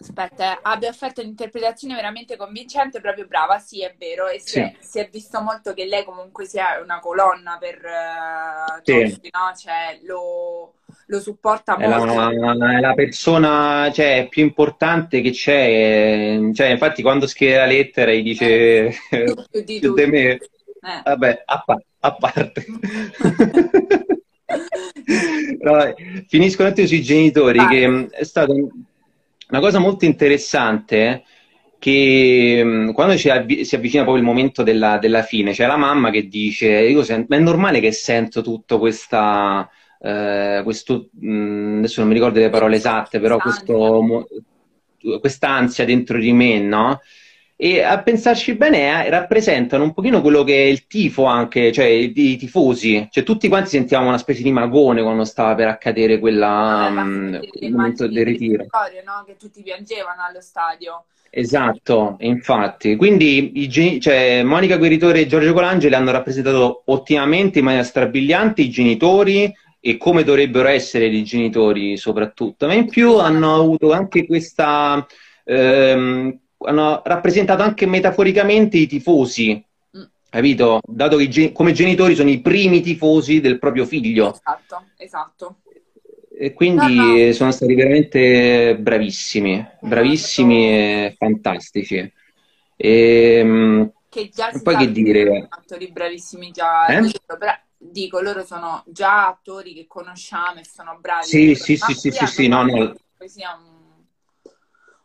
Aspetta, 0.04 0.56
eh, 0.56 0.60
abbia 0.64 0.92
fatto 0.92 1.22
un'interpretazione 1.22 1.96
veramente 1.96 2.36
convincente, 2.36 3.00
proprio 3.00 3.26
brava, 3.26 3.58
sì, 3.60 3.84
è 3.84 3.96
vero, 3.98 4.28
e 4.28 4.40
si, 4.40 4.60
è, 4.60 4.76
si 4.80 5.00
è 5.00 5.08
visto 5.10 5.40
molto 5.40 5.74
che 5.74 5.86
lei 5.86 6.04
comunque 6.04 6.46
sia 6.46 6.82
una 6.84 7.00
colonna 7.00 7.58
per 7.58 7.78
uh, 7.78 8.82
Sì. 8.84 9.14
Totti, 9.14 9.30
no? 9.32 9.56
Cioè, 9.56 10.00
lo, 10.04 10.74
lo 11.06 11.20
supporta 11.22 11.78
È 11.78 11.88
la, 11.88 11.98
molto. 12.00 12.68
è 12.68 12.80
la 12.82 12.94
persona, 12.94 13.90
cioè, 13.94 14.28
più 14.30 14.44
importante 14.44 15.22
che 15.22 15.32
c'è. 15.32 16.38
Cioè, 16.54 16.68
infatti, 16.68 17.02
quando 17.02 17.26
scrive 17.26 17.56
la 17.56 17.66
lettera 17.66 18.12
gli 18.12 18.24
dice 18.24 18.94
più 19.10 19.64
di 19.64 19.80
più 19.80 19.94
di 19.94 20.06
me. 20.06 20.32
Eh. 20.32 21.02
Vabbè, 21.02 21.44
a, 21.46 21.64
pa- 21.66 21.82
a 22.00 22.14
parte. 22.16 22.66
No, 25.06 25.94
finisco 26.28 26.62
un 26.62 26.68
attimo 26.70 26.88
sui 26.88 27.02
genitori, 27.02 27.60
Vai. 27.60 27.68
che 27.68 27.88
mh, 27.88 28.10
è 28.10 28.24
stata 28.24 28.52
un- 28.54 28.70
una 29.50 29.60
cosa 29.60 29.80
molto 29.80 30.06
interessante 30.06 31.24
che 31.80 32.62
mh, 32.64 32.94
quando 32.94 33.14
avvi- 33.30 33.66
si 33.66 33.76
avvicina 33.76 34.04
poi 34.04 34.18
il 34.20 34.24
momento 34.24 34.64
della, 34.64 34.98
della 35.00 35.22
fine, 35.24 35.52
c'è 35.52 35.66
la 35.68 35.78
mamma 35.78 36.10
che 36.12 36.28
dice, 36.28 36.68
io 36.70 37.04
sen- 37.04 37.26
ma 37.28 37.36
è 37.36 37.40
normale 37.40 37.80
che 37.80 37.92
sento 37.92 38.42
tutto 38.42 38.80
questa, 38.80 39.70
eh, 40.00 40.62
questo, 40.64 41.10
mh, 41.20 41.78
adesso 41.80 42.00
non 42.00 42.10
mi 42.10 42.16
ricordo 42.16 42.40
le 42.40 42.50
parole 42.50 42.78
esatte, 42.78 43.20
però 43.20 43.42
questo, 43.42 44.02
mo- 44.02 44.28
quest'ansia 45.20 45.86
dentro 45.86 46.18
di 46.20 46.32
me, 46.32 46.60
no? 46.60 47.00
E 47.56 47.82
a 47.82 48.02
pensarci 48.04 48.56
bene, 48.56 49.06
eh, 49.06 49.10
rappresentano 49.10 49.84
un 49.84 49.94
pochino 49.94 50.22
quello 50.22 50.44
che 50.44 50.56
è 50.56 50.68
il 50.68 50.86
tifo 50.88 51.26
anche, 51.26 51.72
cioè 51.72 51.86
i, 51.86 52.12
i 52.16 52.38
tifosi. 52.38 53.08
Cioè 53.10 53.24
tutti 53.24 53.48
quanti 53.48 53.70
sentivamo 53.70 54.08
una 54.10 54.18
specie 54.18 54.44
di 54.44 54.52
magone 54.52 55.02
quando 55.02 55.24
stava 55.24 55.56
per 55.56 55.68
accadere 55.68 56.20
quella, 56.20 56.88
Aveva 56.88 57.04
mm, 57.04 57.34
fatto 57.34 57.40
delle 57.40 57.54
quel 57.58 57.72
momento 57.72 58.08
del 58.08 58.26
ritiro. 58.26 58.64
vittorio, 58.64 59.02
no? 59.06 59.24
Che 59.26 59.38
tutti 59.38 59.62
piangevano 59.62 60.24
allo 60.28 60.42
stadio. 60.42 61.06
Esatto, 61.30 62.18
infatti. 62.20 62.96
Quindi 62.96 63.62
i 63.64 64.00
cioè, 64.00 64.44
Monica 64.44 64.78
Gueritore 64.78 65.22
e 65.22 65.26
Giorgio 65.28 65.54
Colangeli 65.54 65.96
hanno 65.96 66.12
rappresentato 66.12 66.84
ottimamente 66.86 67.60
in 67.60 67.66
maniera 67.66 67.86
strabiliante 67.86 68.62
i 68.62 68.70
genitori 68.70 69.52
e 69.80 69.98
come 69.98 70.24
dovrebbero 70.24 70.68
essere 70.68 71.08
i 71.08 71.24
genitori 71.24 71.98
soprattutto, 71.98 72.68
ma 72.68 72.74
in 72.74 72.88
più 72.88 73.18
hanno 73.18 73.56
avuto 73.56 73.92
anche 73.92 74.26
questa... 74.28 75.06
ehm, 75.44 76.40
hanno 76.66 77.02
rappresentato 77.04 77.62
anche 77.64 77.86
metaforicamente 77.86 78.78
i 78.78 78.88
tifosi, 78.88 79.64
Mm. 79.96 80.04
capito? 80.30 80.80
Dato 80.84 81.18
che 81.18 81.52
come 81.52 81.72
genitori 81.72 82.16
sono 82.16 82.30
i 82.30 82.42
primi 82.42 82.82
tifosi 82.82 83.40
del 83.42 83.60
proprio 83.60 83.86
figlio. 83.86 84.34
Esatto, 84.34 84.86
esatto. 84.98 85.58
E 86.36 86.54
quindi 86.54 86.96
No, 86.96 87.26
no. 87.26 87.34
sono 87.34 87.52
stati 87.52 87.76
veramente 87.76 88.76
bravissimi, 88.80 89.66
bravissimi 89.82 90.68
e 90.68 91.16
fantastici. 91.18 92.12
E, 92.76 93.92
Che 94.10 94.30
già 94.30 94.52
si 94.52 94.62
poi 94.64 94.76
che 94.78 94.92
dire? 94.92 95.46
attori 95.50 95.92
bravissimi 95.92 96.52
già. 96.52 96.88
Eh? 96.88 97.12
però 97.38 97.52
dico, 97.78 98.20
loro 98.20 98.44
sono 98.44 98.84
già 98.88 99.28
attori 99.28 99.74
che 99.74 99.86
conosciamo 99.88 100.60
e 100.60 100.66
sono 100.66 100.98
bravi. 101.00 101.26
Sì, 101.26 101.56
sì, 101.56 101.78
sì, 101.78 101.94
sì, 101.94 102.12
sì, 102.12 102.26
sì, 102.26 102.48
no, 102.48 102.64
no. 102.64 102.74
un, 102.74 102.96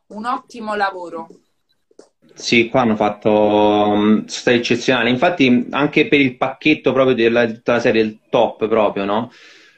un 0.09 0.25
ottimo 0.25 0.75
lavoro. 0.75 1.29
Sì, 2.39 2.69
qua 2.69 2.83
hanno 2.83 2.95
fatto 2.95 3.31
um, 3.31 4.19
sono 4.19 4.29
stati 4.29 4.57
eccezionali. 4.59 5.11
Infatti, 5.11 5.67
anche 5.71 6.07
per 6.07 6.21
il 6.21 6.37
pacchetto 6.37 6.93
proprio 6.93 7.15
della, 7.17 7.47
tutta 7.47 7.73
la 7.75 7.81
serie, 7.81 8.03
il 8.03 8.19
top 8.31 8.69
proprio, 8.69 9.05
no? 9.05 9.31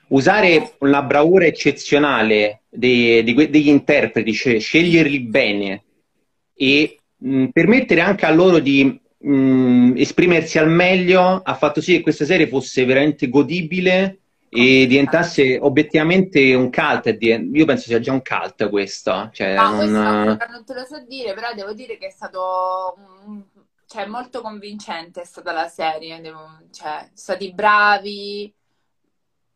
Usare 0.09 0.75
una 0.81 1.02
bravura 1.02 1.47
eccezionale 1.47 2.62
dei- 2.69 3.33
que- 3.33 3.49
degli 3.49 3.69
interpreti, 3.69 4.33
cioè 4.35 4.59
sceglierli 4.61 5.21
bene 5.21 5.85
e 6.55 6.99
mh, 7.17 7.47
permettere 7.47 8.00
anche 8.02 8.26
a 8.26 8.31
loro 8.33 8.59
di 8.59 9.00
mh, 9.19 9.93
esprimersi 9.97 10.59
al 10.59 10.69
meglio 10.71 11.40
ha 11.43 11.55
fatto 11.55 11.81
sì 11.81 11.93
che 11.97 12.00
questa 12.02 12.25
serie 12.26 12.47
fosse 12.49 12.85
veramente 12.85 13.29
godibile 13.29 14.19
e 14.50 14.87
diventasse 14.87 15.59
obiettivamente 15.61 16.54
un 16.54 16.71
cult. 16.71 17.16
Io 17.21 17.64
penso 17.64 17.85
sia 17.85 18.00
già 18.00 18.12
un 18.12 18.23
cult 18.23 18.69
questo, 18.69 19.30
cioè 19.33 19.54
No, 19.54 19.76
questo 19.76 19.92
non... 19.92 20.07
ancora 20.07 20.50
non 20.50 20.64
te 20.64 20.75
lo 20.75 20.85
so 20.85 21.04
dire, 21.07 21.33
però 21.35 21.54
devo 21.54 21.73
dire 21.73 21.97
che 21.97 22.09
è 22.09 22.11
stato 22.11 22.97
cioè, 23.87 24.07
molto 24.07 24.40
convincente 24.40 25.23
è 25.23 25.25
stata 25.25 25.50
la 25.50 25.66
serie, 25.66 26.21
devo- 26.21 26.61
cioè, 26.71 27.11
stati 27.12 27.52
bravi. 27.52 28.54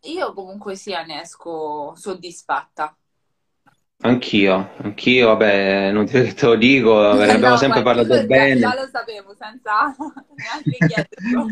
Io 0.02 0.32
comunque 0.32 0.74
sia 0.74 1.04
ne 1.04 1.22
esco 1.22 1.94
soddisfatta. 1.94 2.96
Anch'io, 4.02 4.70
anch'io, 4.78 5.28
vabbè, 5.28 5.90
non 5.90 6.04
te, 6.06 6.32
te 6.34 6.46
lo 6.46 6.56
dico, 6.56 7.14
ne 7.14 7.32
abbiamo 7.32 7.56
No, 7.56 7.56
sempre 7.56 7.82
parlato 7.82 8.14
io 8.14 8.24
bene. 8.26 8.60
già 8.60 8.74
lo 8.74 8.86
sapevo 8.86 9.34
senza 9.38 9.94
neanche 10.36 10.82
chiederlo. 10.82 11.50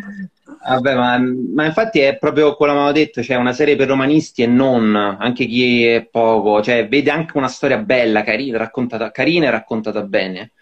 Vabbè, 0.65 0.95
ma, 0.95 1.19
ma 1.19 1.65
infatti 1.67 1.99
è 2.01 2.17
proprio 2.19 2.55
quello 2.55 2.73
che 2.73 2.79
avevo 2.79 2.93
detto, 2.93 3.23
cioè 3.23 3.37
una 3.37 3.53
serie 3.53 3.75
per 3.75 3.89
romanisti 3.89 4.43
e 4.43 4.47
non, 4.47 4.95
anche 4.95 5.45
chi 5.47 5.85
è 5.87 6.05
poco, 6.07 6.63
cioè 6.63 6.87
vede 6.89 7.11
anche 7.11 7.37
una 7.37 7.49
storia 7.49 7.79
bella, 7.79 8.23
carina, 8.23 8.59
raccontata, 8.59 9.11
carina 9.11 9.47
e 9.49 9.51
raccontata 9.51 10.03
bene, 10.05 10.53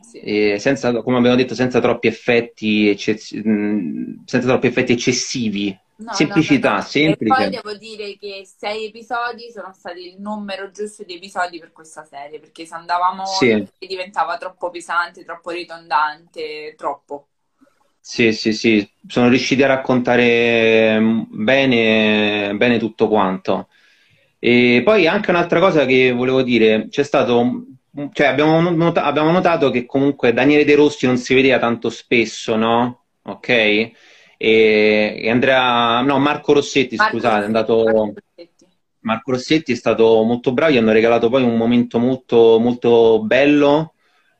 Sì. 0.00 0.20
senza, 0.58 0.92
come 1.02 1.16
abbiamo 1.18 1.36
detto, 1.36 1.54
senza 1.54 1.80
troppi 1.80 2.06
effetti, 2.08 2.96
senza 2.98 4.38
troppi 4.40 4.66
effetti 4.66 4.92
eccessivi. 4.92 5.78
No, 5.98 6.18
Semplicità, 6.18 6.74
no, 6.74 6.82
semplice. 6.82 7.16
E 7.18 7.22
poi 7.24 7.48
devo 7.48 7.74
dire 7.74 8.16
che 8.18 8.44
sei 8.46 8.86
episodi 8.86 9.50
sono 9.50 9.72
stati 9.72 10.00
il 10.12 10.20
numero 10.20 10.70
giusto 10.70 11.04
di 11.04 11.14
episodi 11.14 11.58
per 11.58 11.72
questa 11.72 12.04
serie, 12.04 12.38
perché 12.38 12.66
se 12.66 12.74
andavamo 12.74 13.24
Sì. 13.24 13.50
oltre 13.50 13.86
diventava 13.86 14.36
troppo 14.36 14.68
pesante, 14.70 15.24
troppo 15.24 15.50
ridondante, 15.50 16.74
troppo. 16.76 17.28
Sì, 18.00 18.32
sì, 18.32 18.52
sì, 18.52 18.88
sono 19.08 19.28
riusciti 19.28 19.62
a 19.64 19.66
raccontare 19.66 20.98
mm, 21.00 21.22
bene, 21.28 22.54
bene 22.56 22.78
tutto 22.78 23.08
quanto. 23.08 23.68
E 24.38 24.80
poi 24.84 25.06
anche 25.08 25.30
un'altra 25.30 25.58
cosa 25.60 25.84
che 25.86 26.12
volevo 26.12 26.42
dire, 26.42 26.86
c'è 26.88 27.02
stato, 27.02 27.40
un- 27.40 28.10
cioè 28.12 28.28
abbiamo, 28.28 28.60
not- 28.70 28.98
abbiamo 28.98 29.32
notato 29.32 29.70
che 29.70 29.86
comunque 29.86 30.32
Daniele 30.32 30.64
De 30.64 30.74
Rossi 30.76 31.06
non 31.06 31.16
si 31.18 31.34
vedeva 31.34 31.58
tanto 31.58 31.90
spesso, 31.90 32.54
no? 32.56 33.06
Ok? 33.22 33.90
E, 34.36 35.20
e 35.22 35.30
Andrea, 35.30 36.00
no, 36.00 36.18
Marco 36.18 36.52
Rossetti, 36.52 36.96
Marco 36.96 37.16
scusate, 37.16 37.42
è 37.42 37.46
andato... 37.46 37.84
Marco 37.84 38.14
Rossetti. 38.14 38.66
Marco 39.00 39.30
Rossetti 39.30 39.72
è 39.72 39.76
stato 39.76 40.22
molto 40.24 40.52
bravo, 40.52 40.72
gli 40.72 40.78
hanno 40.78 40.92
regalato 40.92 41.28
poi 41.28 41.44
un 41.44 41.56
momento 41.56 41.98
molto, 41.98 42.58
molto 42.58 43.22
bello 43.22 43.94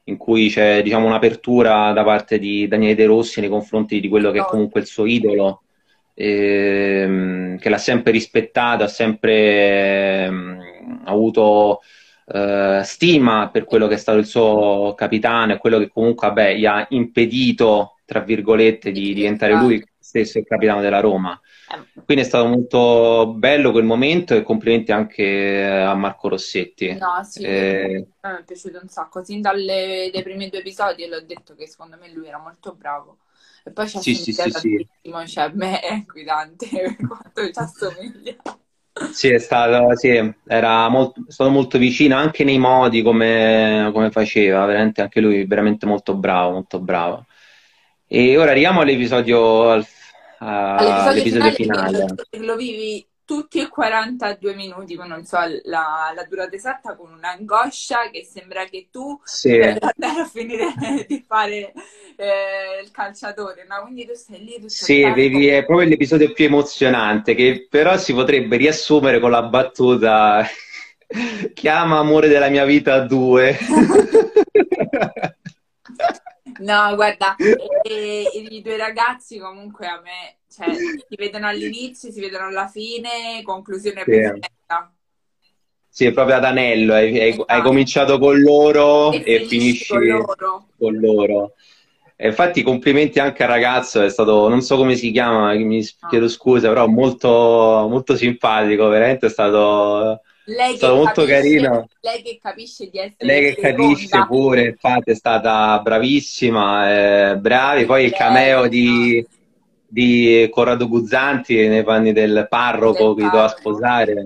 in 0.09 0.17
cui 0.17 0.49
c'è 0.49 0.83
diciamo, 0.83 1.07
un'apertura 1.07 1.93
da 1.93 2.03
parte 2.03 2.39
di 2.39 2.67
Daniele 2.67 2.95
De 2.97 3.07
Rossi 3.07 3.41
nei 3.41 3.49
confronti 3.49 4.01
di 4.01 4.09
quello 4.09 4.31
che 4.31 4.41
è 4.41 4.45
comunque 4.45 4.81
il 4.81 4.87
suo 4.87 5.07
idolo, 5.07 5.63
ehm, 6.15 7.59
che 7.59 7.69
l'ha 7.69 7.79
sempre 7.79 8.13
rispettato, 8.13 8.85
ha 8.85 8.89
sempre 8.89 10.25
ehm, 10.25 11.01
avuto 11.05 11.81
eh, 12.27 12.81
stima 12.85 13.51
per 13.51 13.65
quello 13.65 13.87
che 13.87 13.95
è 13.95 13.99
stato 13.99 14.19
il 14.19 14.27
suo 14.27 14.95
capitano 14.97 15.53
e 15.53 15.59
quello 15.59 15.79
che 15.79 15.89
comunque 15.89 16.27
vabbè, 16.29 16.55
gli 16.55 16.67
ha 16.67 16.87
impedito, 16.91 17.96
tra 18.07 18.21
virgolette, 18.21 18.93
di 18.93 19.13
diventare 19.13 19.53
lui 19.55 19.85
stesso 19.99 20.39
il 20.39 20.47
capitano 20.47 20.81
della 20.81 21.01
Roma. 21.01 21.39
Eh, 21.69 22.05
Quindi 22.05 22.23
è 22.25 22.27
stato 22.27 22.47
molto 22.47 23.35
bello 23.35 23.73
quel 23.73 23.85
momento 23.85 24.35
e 24.35 24.43
complimenti 24.43 24.93
anche 24.93 25.65
a 25.65 25.95
Marco 25.95 26.29
Rossetti. 26.29 26.87
no, 26.89 27.23
sì, 27.25 27.43
Eh, 27.45 28.07
me 28.23 28.39
è 28.39 28.45
piaciuto 28.45 28.79
un 28.81 28.89
sacco. 28.89 29.25
Sin 29.25 29.41
dalle, 29.41 30.11
dai 30.13 30.23
primi 30.23 30.49
due 30.49 30.61
episodi 30.61 31.07
l'ho 31.07 31.21
detto 31.23 31.55
che 31.55 31.67
secondo 31.67 31.97
me 31.99 32.11
lui 32.13 32.27
era 32.29 32.39
molto 32.39 32.75
bravo. 32.75 33.19
E 33.65 33.73
poi 33.73 33.89
ci 33.89 33.99
Sì, 33.99 34.15
sì, 34.15 34.33
sì, 34.33 34.51
sì. 34.51 34.89
cioè 35.27 35.45
a 35.45 35.49
me 35.55 35.81
è 35.81 35.93
inquietante 35.95 36.97
quanto 37.07 37.51
ci 37.53 37.59
assomiglia. 37.59 38.37
Sì, 39.09 39.29
è 39.31 39.39
stato, 39.39 39.97
sì, 39.97 40.09
era 40.47 40.89
molto, 40.89 41.25
stato 41.29 41.49
molto 41.51 41.79
vicino 41.79 42.17
anche 42.17 42.45
nei 42.45 42.59
modi 42.59 43.03
come, 43.03 43.91
come 43.93 44.11
faceva, 44.11 44.65
veramente 44.67 45.01
anche 45.01 45.21
lui 45.21 45.47
veramente 45.47 45.87
molto 45.87 46.15
bravo, 46.17 46.53
molto 46.53 46.81
bravo. 46.81 47.25
E 48.09 48.37
ora 48.39 48.51
arriviamo 48.53 48.81
all'episodio, 48.81 49.69
al- 49.71 49.87
a- 50.39 51.07
All'episodio 51.09 51.09
all'episodio 51.09 51.51
finale, 51.51 51.53
finale. 51.53 52.07
che 52.29 52.39
lo, 52.39 52.55
vivi 52.57 53.07
tutti 53.25 53.59
e 53.61 53.69
42 53.69 54.55
minuti, 54.55 54.95
ma 54.95 55.07
non 55.07 55.25
so 55.25 55.39
la, 55.65 56.13
la 56.15 56.25
durata 56.29 56.55
esatta, 56.55 56.95
con 56.97 57.13
un'angoscia 57.13 58.11
che 58.11 58.25
sembra 58.25 58.65
che 58.67 58.89
tu 58.91 59.19
Sì, 59.25 59.51
per 59.57 59.79
andare 59.81 60.21
a 60.21 60.27
finire 60.27 60.75
di 61.09 61.25
fare 61.27 61.73
eh, 62.17 62.81
il 62.83 62.91
calciatore, 62.91 63.65
no? 63.67 63.83
Quindi 63.83 64.05
tu 64.07 64.15
stai 64.15 64.45
lì 64.45 64.61
tutto 64.61 64.85
sì, 64.85 65.13
devi- 65.13 65.47
è 65.49 65.65
proprio 65.65 65.89
l'episodio 65.89 66.33
più 66.33 66.47
emozionante 66.47 67.35
che 67.35 67.67
però 67.71 67.97
si 67.97 68.13
potrebbe 68.13 68.57
riassumere 68.57 69.21
con 69.21 69.31
la 69.31 69.43
battuta 69.43 70.45
Chiama 71.55 71.99
amore 71.99 72.27
della 72.29 72.49
mia 72.49 72.65
vita 72.65 72.99
2. 73.01 73.57
No, 76.61 76.95
guarda, 76.95 77.37
e- 77.83 78.25
e 78.33 78.39
i 78.39 78.63
due 78.63 78.77
ragazzi 78.77 79.39
comunque 79.39 79.87
a 79.87 80.01
me, 80.01 80.39
cioè, 80.49 80.75
si 80.75 81.17
vedono 81.17 81.47
all'inizio, 81.47 82.11
si 82.11 82.21
vedono 82.21 82.47
alla 82.47 82.69
fine, 82.69 83.43
conclusione 83.43 84.03
Sì. 84.05 84.11
perfetta. 84.11 84.93
sì, 85.89 86.11
proprio 86.13 86.37
ad 86.37 86.45
anello, 86.45 86.93
hai, 86.93 87.19
hai, 87.19 87.29
esatto. 87.31 87.45
hai 87.53 87.63
cominciato 87.63 88.19
con 88.19 88.39
loro 88.41 89.13
e, 89.13 89.23
e 89.25 89.45
finisci 89.47 89.87
con 89.89 90.07
loro. 90.07 90.67
Con 90.79 90.95
loro. 90.99 91.55
E 92.19 92.29
infatti 92.29 92.63
complimenti 92.63 93.19
anche 93.19 93.43
al 93.43 93.49
ragazzo, 93.51 94.03
è 94.03 94.09
stato, 94.09 94.49
non 94.49 94.63
so 94.63 94.77
come 94.77 94.95
si 94.95 95.11
chiama, 95.11 95.53
mi 95.55 95.81
ah. 96.01 96.09
chiedo 96.09 96.29
scusa, 96.29 96.69
però 96.69 96.87
molto, 96.87 97.29
molto 97.91 98.17
simpatico, 98.17 98.89
veramente 98.89 99.27
è 99.27 99.31
stato, 99.31 100.21
lei 100.47 100.75
è 100.75 100.77
stato 100.77 100.95
molto 100.95 101.25
capisce, 101.25 101.35
carino. 101.35 101.89
Lei 102.01 102.23
che 102.23 102.39
capisce 102.41 102.89
di 102.89 102.99
essere 102.99 103.17
Lei 103.19 103.55
che 103.55 103.61
capisce 103.61 104.27
pure, 104.27 104.67
infatti 104.67 105.11
è 105.11 105.15
stata 105.15 105.81
bravissima, 105.81 107.31
eh, 107.31 107.37
bravi, 107.39 107.85
poi 107.85 108.05
il 108.05 108.13
cameo 108.13 108.69
di, 108.69 109.25
di 109.89 110.49
Corrado 110.51 110.89
Guzzanti 110.89 111.67
nei 111.67 111.83
panni 111.83 112.13
del 112.13 112.47
parroco 112.49 113.15
del 113.15 113.25
che 113.25 113.31
do 113.31 113.43
a 113.43 113.49
sposare. 113.49 114.13
Eh, 114.13 114.23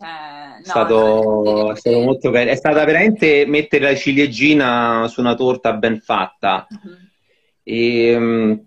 no, 0.00 0.56
è, 0.58 0.64
stato, 0.64 1.72
è 1.72 1.76
stato 1.76 2.00
molto 2.00 2.30
carino. 2.30 2.50
È 2.50 2.56
stata 2.56 2.84
veramente 2.84 3.44
mettere 3.46 3.84
la 3.84 3.94
ciliegina 3.94 5.06
su 5.08 5.20
una 5.20 5.34
torta 5.34 5.74
ben 5.74 6.00
fatta. 6.00 6.66
Uh-huh. 6.68 6.96
E, 7.62 8.06
ehm, 8.08 8.64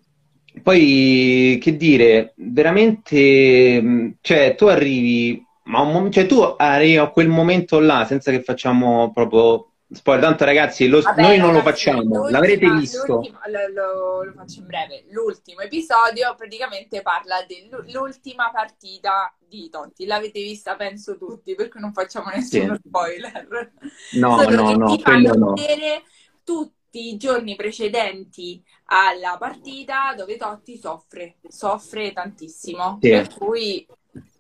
poi, 0.62 1.58
che 1.60 1.76
dire, 1.76 2.34
veramente, 2.36 4.16
cioè, 4.22 4.56
tu 4.56 4.66
arrivi, 4.68 5.44
ma 5.64 5.82
un, 5.82 6.12
cioè, 6.12 6.26
tu 6.26 6.42
arrivi 6.42 6.98
a 6.98 7.10
quel 7.10 7.28
momento 7.28 7.80
là, 7.80 8.06
senza 8.06 8.32
che 8.32 8.42
facciamo 8.42 9.12
proprio 9.12 9.74
Poi, 10.02 10.20
tanto 10.20 10.44
ragazzi, 10.44 10.88
lo, 10.88 11.02
Vabbè, 11.02 11.22
noi 11.22 11.38
non 11.38 11.54
ragazzi, 11.54 11.66
lo 11.66 11.72
facciamo, 11.72 12.30
l'avrete 12.30 12.70
visto. 12.72 13.22
Lo, 13.46 14.24
lo, 14.24 14.34
faccio 14.36 14.60
in 14.60 14.66
breve. 14.66 15.06
L'ultimo 15.12 15.62
episodio 15.62 16.34
praticamente 16.36 17.02
parla 17.02 17.46
dell'ultima 17.48 18.50
partita 18.52 19.34
di 19.48 19.70
Totti. 19.70 20.06
L'avete 20.06 20.42
vista, 20.42 20.76
penso 20.76 21.18
tutti, 21.18 21.54
perché 21.54 21.80
non 21.80 21.94
facciamo 21.94 22.30
nessuno 22.34 22.76
sì. 22.76 22.82
spoiler. 22.88 23.72
No, 24.14 24.40
Solo 24.42 24.56
no, 24.56 24.74
no, 24.74 24.98
quello 24.98 25.34
no. 25.36 25.54
vedere 25.54 26.04
tutti 26.44 27.10
i 27.10 27.18
giorni 27.18 27.56
precedenti 27.56 28.64
alla 28.86 29.38
partita 29.38 30.14
dove 30.16 30.38
Totti 30.38 30.78
soffre, 30.78 31.38
soffre 31.48 32.12
tantissimo, 32.14 32.98
sì. 33.02 33.10
per 33.10 33.34
cui 33.34 33.88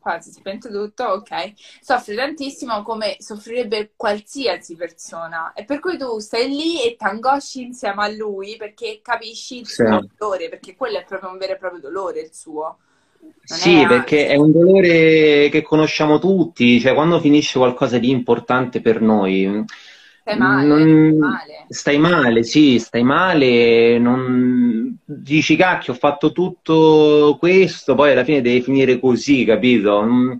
quasi 0.03 0.33
spento 0.33 0.69
tutto, 0.69 1.05
ok, 1.05 1.53
soffre 1.81 2.13
tantissimo 2.13 2.83
come 2.83 3.15
soffrirebbe 3.19 3.93
qualsiasi 3.95 4.75
persona 4.75 5.53
e 5.53 5.63
per 5.63 5.79
cui 5.79 5.97
tu 5.97 6.19
stai 6.19 6.49
lì 6.49 6.83
e 6.83 6.97
ti 6.97 7.05
angosci 7.05 7.61
insieme 7.61 8.03
a 8.03 8.09
lui 8.09 8.57
perché 8.57 8.99
capisci 9.01 9.59
il 9.59 9.65
sì. 9.65 9.75
suo 9.75 10.05
dolore, 10.17 10.49
perché 10.49 10.75
quello 10.75 10.97
è 10.97 11.05
proprio 11.05 11.29
un 11.29 11.37
vero 11.37 11.53
e 11.53 11.57
proprio 11.57 11.79
dolore 11.79 12.19
il 12.19 12.33
suo. 12.33 12.77
Non 13.21 13.57
sì, 13.57 13.79
è 13.79 13.87
perché 13.87 14.27
è 14.27 14.35
un 14.35 14.51
dolore 14.51 15.47
che 15.49 15.61
conosciamo 15.61 16.19
tutti, 16.19 16.81
cioè 16.81 16.93
quando 16.93 17.21
finisce 17.21 17.57
qualcosa 17.57 17.97
di 17.97 18.09
importante 18.09 18.81
per 18.81 18.99
noi, 18.99 19.63
Stai 20.25 20.37
male, 20.37 20.67
non... 20.67 21.17
male. 21.17 21.65
Stai 21.67 21.97
male, 21.97 22.43
sì, 22.43 22.79
stai 22.79 23.03
male, 23.03 23.99
non... 23.99 24.92
dici 25.05 25.55
cacchio, 25.55 25.93
ho 25.93 25.95
fatto 25.95 26.31
tutto 26.31 27.37
questo, 27.39 27.95
poi 27.95 28.11
alla 28.11 28.23
fine 28.23 28.41
devi 28.41 28.61
finire 28.61 28.99
così, 28.99 29.45
capito? 29.45 30.37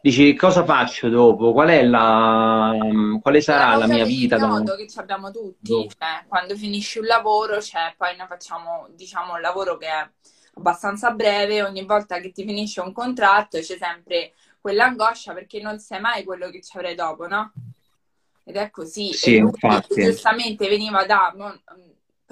Dici 0.00 0.34
cosa 0.34 0.64
faccio 0.64 1.08
dopo? 1.08 1.52
Qual 1.52 1.68
è 1.68 1.82
la... 1.82 2.76
quale 3.22 3.40
sarà 3.40 3.74
la 3.76 3.86
mia 3.86 4.04
vita? 4.04 4.36
Il 4.36 4.46
modo 4.46 4.76
che 4.76 4.86
abbiamo 4.96 5.30
tutti, 5.30 5.72
no. 5.72 5.86
cioè, 5.86 6.24
quando 6.28 6.54
finisci 6.56 6.98
un 6.98 7.06
lavoro, 7.06 7.60
cioè, 7.62 7.94
poi 7.96 8.14
noi 8.16 8.26
facciamo 8.26 8.86
diciamo 8.94 9.32
un 9.34 9.40
lavoro 9.40 9.78
che 9.78 9.86
è 9.86 10.08
abbastanza 10.56 11.10
breve, 11.12 11.62
ogni 11.62 11.84
volta 11.84 12.20
che 12.20 12.32
ti 12.32 12.44
finisce 12.44 12.80
un 12.80 12.92
contratto 12.92 13.58
c'è 13.58 13.78
sempre 13.78 14.34
quell'angoscia 14.60 15.32
perché 15.32 15.60
non 15.60 15.78
sai 15.78 16.00
mai 16.00 16.22
quello 16.24 16.50
che 16.50 16.62
ci 16.62 16.76
avrai 16.76 16.94
dopo, 16.94 17.26
no? 17.26 17.52
Ed 18.44 18.56
è 18.56 18.70
così. 18.70 19.12
Sì, 19.14 19.36
infatti. 19.36 20.02
Giustamente 20.02 20.68
veniva 20.68 21.06
da, 21.06 21.32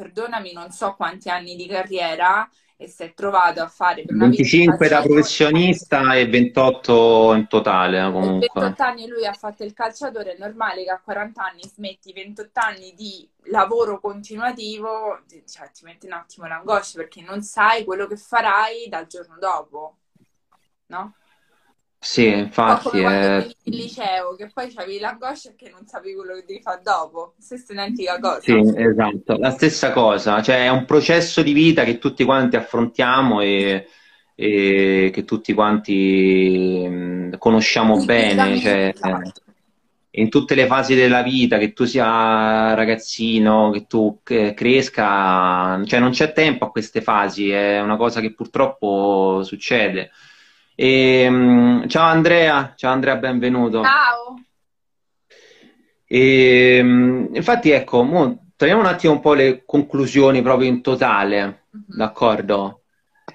perdonami, 0.02 0.52
non 0.52 0.70
so 0.70 0.94
quanti 0.94 1.28
anni 1.28 1.54
di 1.54 1.66
carriera 1.66 2.48
e 2.76 2.88
si 2.88 3.04
è 3.04 3.14
trovato 3.14 3.62
a 3.62 3.68
fare 3.68 4.04
per 4.04 4.16
25 4.16 4.88
da 4.88 5.02
professionista 5.02 6.14
e 6.14 6.28
28 6.28 7.34
in 7.34 7.46
totale 7.46 8.02
comunque. 8.10 8.48
Per 8.52 8.62
28 8.62 8.82
anni 8.82 9.06
lui 9.06 9.24
ha 9.24 9.32
fatto 9.32 9.62
il 9.62 9.72
calciatore, 9.72 10.34
è 10.34 10.38
normale 10.38 10.82
che 10.82 10.90
a 10.90 11.00
40 11.00 11.42
anni 11.42 11.62
smetti 11.62 12.12
28 12.12 12.60
anni 12.60 12.92
di 12.94 13.28
lavoro 13.44 14.00
continuativo, 14.00 15.20
cioè 15.48 15.70
ti 15.70 15.84
metti 15.84 16.06
un 16.06 16.12
attimo 16.12 16.46
l'angoscia 16.46 16.98
perché 16.98 17.22
non 17.22 17.42
sai 17.42 17.84
quello 17.84 18.06
che 18.06 18.16
farai 18.16 18.88
dal 18.88 19.06
giorno 19.06 19.36
dopo, 19.38 19.98
no? 20.86 21.14
Sì, 22.04 22.26
infatti. 22.26 22.88
Come 22.88 23.02
quando 23.02 23.26
è... 23.26 23.50
il 23.62 23.76
liceo, 23.76 24.34
che 24.34 24.50
poi 24.52 24.72
avevi 24.74 24.98
l'angoscia 24.98 25.52
che 25.56 25.70
non 25.70 25.86
sapevi 25.86 26.16
quello 26.16 26.34
che 26.34 26.44
devi 26.44 26.60
fare 26.60 26.80
dopo. 26.82 27.34
Stessa 27.38 27.72
identica 27.72 28.18
cosa. 28.18 28.40
Sì, 28.40 28.60
esatto. 28.76 29.36
La 29.38 29.50
stessa 29.50 29.92
cosa. 29.92 30.42
Cioè, 30.42 30.64
è 30.64 30.68
un 30.68 30.84
processo 30.84 31.42
di 31.42 31.52
vita 31.52 31.84
che 31.84 31.98
tutti 31.98 32.24
quanti 32.24 32.56
affrontiamo 32.56 33.40
e, 33.40 33.86
e 34.34 35.10
che 35.12 35.24
tutti 35.24 35.54
quanti 35.54 37.30
conosciamo 37.38 38.00
sì, 38.00 38.04
bene. 38.04 38.58
Cioè, 38.58 38.92
in 40.14 40.28
tutte 40.28 40.56
le 40.56 40.66
fasi 40.66 40.96
della 40.96 41.22
vita, 41.22 41.56
che 41.56 41.72
tu 41.72 41.84
sia 41.84 42.74
ragazzino, 42.74 43.70
che 43.70 43.86
tu 43.86 44.18
cresca, 44.22 45.80
cioè 45.84 46.00
non 46.00 46.10
c'è 46.10 46.32
tempo 46.32 46.64
a 46.64 46.70
queste 46.72 47.00
fasi, 47.00 47.50
è 47.50 47.80
una 47.80 47.96
cosa 47.96 48.20
che 48.20 48.34
purtroppo 48.34 49.44
succede. 49.44 50.10
E, 50.74 51.26
um, 51.28 51.86
ciao 51.86 52.06
Andrea, 52.06 52.72
ciao 52.76 52.92
Andrea, 52.92 53.16
benvenuto. 53.16 53.82
Ciao. 53.82 54.40
E, 56.06 56.80
um, 56.82 57.28
infatti, 57.32 57.70
ecco, 57.70 58.02
mo, 58.02 58.52
togliamo 58.56 58.80
un 58.80 58.86
attimo 58.86 59.12
un 59.12 59.20
po' 59.20 59.34
le 59.34 59.64
conclusioni 59.66 60.40
proprio 60.40 60.68
in 60.68 60.80
totale, 60.80 61.44
mm-hmm. 61.76 61.84
d'accordo? 61.86 62.80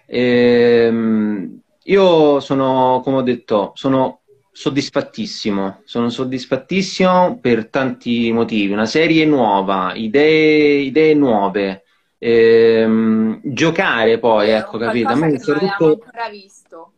E, 0.06 0.88
um, 0.90 1.60
io 1.84 2.40
sono, 2.40 3.02
come 3.04 3.18
ho 3.18 3.22
detto, 3.22 3.72
sono 3.76 4.22
soddisfattissimo, 4.52 5.82
sono 5.86 6.10
soddisfattissimo 6.10 7.38
per 7.40 7.70
tanti 7.70 8.32
motivi. 8.32 8.74
Una 8.74 8.88
serie 8.88 9.26
nuova, 9.26 9.94
idee, 9.94 10.80
idee 10.80 11.14
nuove. 11.14 11.84
Ehm, 12.18 13.40
giocare 13.44 14.18
poi, 14.18 14.50
ecco, 14.50 14.80
capito? 14.80 15.10
A 15.10 15.16
me 15.16 15.38
soprattutto... 15.38 16.04
ancora 16.04 16.30
visto. 16.30 16.94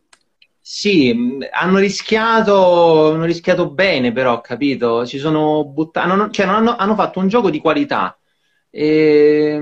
Sì, 0.72 1.36
hanno 1.50 1.78
rischiato, 1.78 3.12
hanno 3.12 3.24
rischiato 3.24 3.70
bene, 3.70 4.12
però, 4.12 4.40
capito? 4.40 5.04
Ci 5.04 5.18
sono 5.18 5.64
buttati, 5.64 6.08
hanno, 6.08 6.30
cioè, 6.30 6.46
hanno, 6.46 6.76
hanno, 6.76 6.94
fatto 6.94 7.18
un 7.18 7.26
gioco 7.26 7.50
di 7.50 7.58
qualità 7.58 8.16
e, 8.70 9.60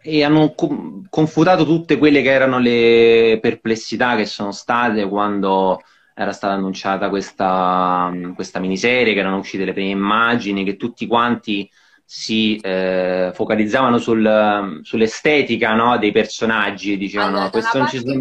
e 0.00 0.24
hanno 0.24 0.54
co- 0.54 1.02
confutato 1.10 1.64
tutte 1.64 1.98
quelle 1.98 2.22
che 2.22 2.30
erano 2.30 2.60
le 2.60 3.40
perplessità 3.42 4.14
che 4.14 4.24
sono 4.24 4.52
state 4.52 5.08
quando 5.08 5.82
era 6.14 6.30
stata 6.30 6.54
annunciata 6.54 7.08
questa, 7.08 8.12
questa 8.36 8.60
miniserie, 8.60 9.14
che 9.14 9.18
erano 9.18 9.38
uscite 9.38 9.64
le 9.64 9.72
prime 9.72 9.90
immagini, 9.90 10.62
che 10.62 10.76
tutti 10.76 11.08
quanti 11.08 11.68
si 12.04 12.56
eh, 12.58 13.32
focalizzavano 13.34 13.98
sul, 13.98 14.78
sull'estetica 14.80 15.74
no, 15.74 15.98
dei 15.98 16.12
personaggi, 16.12 16.96
dicevano 16.96 17.30
allora, 17.38 17.50
questo 17.50 17.78
non 17.78 17.88
ci 17.88 17.98
sono 17.98 18.20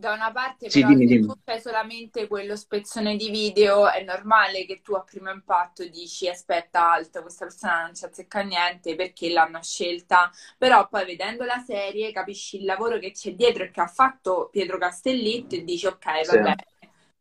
da 0.00 0.12
una 0.12 0.30
parte, 0.30 0.70
sì, 0.70 0.80
però, 0.80 0.92
dimmi, 0.92 1.08
se 1.08 1.14
dimmi. 1.14 1.26
tu 1.26 1.34
fai 1.44 1.60
solamente 1.60 2.28
quello 2.28 2.54
spezzone 2.54 3.16
di 3.16 3.30
video, 3.30 3.90
è 3.90 4.04
normale 4.04 4.64
che 4.64 4.80
tu 4.80 4.94
a 4.94 5.02
primo 5.02 5.28
impatto 5.28 5.84
dici 5.88 6.28
aspetta, 6.28 6.92
alto, 6.92 7.22
questa 7.22 7.46
persona 7.46 7.82
non 7.82 7.96
ci 7.96 8.04
azzecca 8.04 8.42
niente 8.42 8.94
perché 8.94 9.28
l'hanno 9.28 9.60
scelta. 9.60 10.30
Però 10.56 10.86
poi 10.88 11.04
vedendo 11.04 11.44
la 11.44 11.60
serie 11.66 12.12
capisci 12.12 12.58
il 12.58 12.64
lavoro 12.64 13.00
che 13.00 13.10
c'è 13.10 13.32
dietro 13.32 13.64
e 13.64 13.72
che 13.72 13.80
ha 13.80 13.88
fatto 13.88 14.48
Pietro 14.52 14.78
Castellitto 14.78 15.56
e 15.56 15.64
dici 15.64 15.86
ok, 15.86 16.26
va 16.26 16.42
bene, 16.42 16.66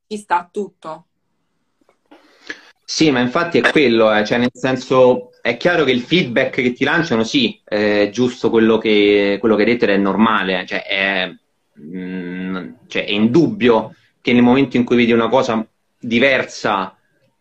ci 0.08 0.18
sta 0.18 0.48
tutto. 0.52 1.06
Sì, 2.86 3.10
ma 3.10 3.22
infatti 3.22 3.58
è 3.58 3.72
quello, 3.72 4.14
eh. 4.14 4.24
cioè 4.24 4.38
nel 4.38 4.52
senso 4.54 5.32
è 5.42 5.58
chiaro 5.58 5.84
che 5.84 5.92
il 5.92 6.02
feedback 6.02 6.62
che 6.62 6.74
ti 6.74 6.84
lanciano, 6.84 7.24
sì, 7.24 7.60
è 7.64 8.10
giusto 8.12 8.52
quello 8.52 8.78
che, 8.78 9.38
quello 9.40 9.56
che 9.56 9.64
hai 9.64 9.68
detto 9.70 9.86
ed 9.86 9.90
è 9.90 9.98
normale, 9.98 10.64
cioè 10.68 10.84
è 10.86 11.36
mh, 11.78 12.00
mm, 12.00 12.70
cioè 12.88 13.06
è 13.06 13.12
indubbio 13.12 13.94
che 14.22 14.34
nel 14.34 14.44
momento 14.44 14.78
in 14.78 14.84
cui 14.84 14.96
vedi 14.98 15.12
una 15.12 15.30
cosa 15.30 15.66
diversa 16.00 16.98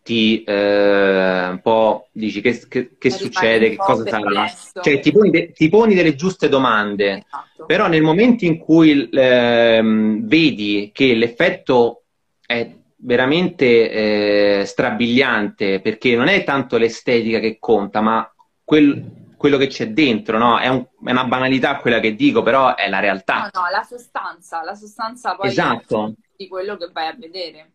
ti 0.07 0.41
eh, 0.43 1.47
un 1.49 1.59
po' 1.61 2.07
dici 2.13 2.39
che, 2.39 2.61
che, 2.69 2.91
che 2.97 3.09
succede, 3.09 3.71
che 3.71 3.75
cosa 3.75 4.07
sarà, 4.07 4.47
cioè 4.81 4.99
ti 5.01 5.11
poni, 5.11 5.29
de- 5.31 5.51
ti 5.51 5.67
poni, 5.67 5.93
delle 5.93 6.15
giuste 6.15 6.47
domande, 6.47 7.25
esatto. 7.25 7.65
però 7.65 7.87
nel 7.89 8.03
momento 8.03 8.45
in 8.45 8.57
cui 8.57 9.09
eh, 9.09 9.81
vedi 10.21 10.91
che 10.93 11.13
l'effetto 11.13 12.03
è 12.45 12.71
veramente 12.99 14.61
eh, 14.61 14.65
strabiliante, 14.65 15.81
perché 15.81 16.15
non 16.15 16.29
è 16.29 16.45
tanto 16.45 16.77
l'estetica 16.77 17.39
che 17.39 17.57
conta, 17.59 17.99
ma 17.99 18.33
quel, 18.63 19.03
quello 19.37 19.57
che 19.57 19.67
c'è 19.67 19.89
dentro, 19.91 20.37
no? 20.37 20.59
È, 20.59 20.67
un, 20.67 20.85
è, 21.05 21.11
una 21.11 21.25
banalità 21.25 21.77
quella 21.77 21.99
che 21.99 22.15
dico, 22.15 22.41
però 22.41 22.75
è 22.75 22.89
la 22.89 22.99
realtà. 22.99 23.49
No, 23.53 23.61
no, 23.61 23.69
la 23.69 23.83
sostanza, 23.83 24.63
la 24.63 24.75
sostanza 24.75 25.35
poi 25.35 25.47
esatto. 25.47 26.15
di 26.35 26.47
quello 26.47 26.75
che 26.75 26.89
vai 26.91 27.07
a 27.07 27.15
vedere. 27.17 27.71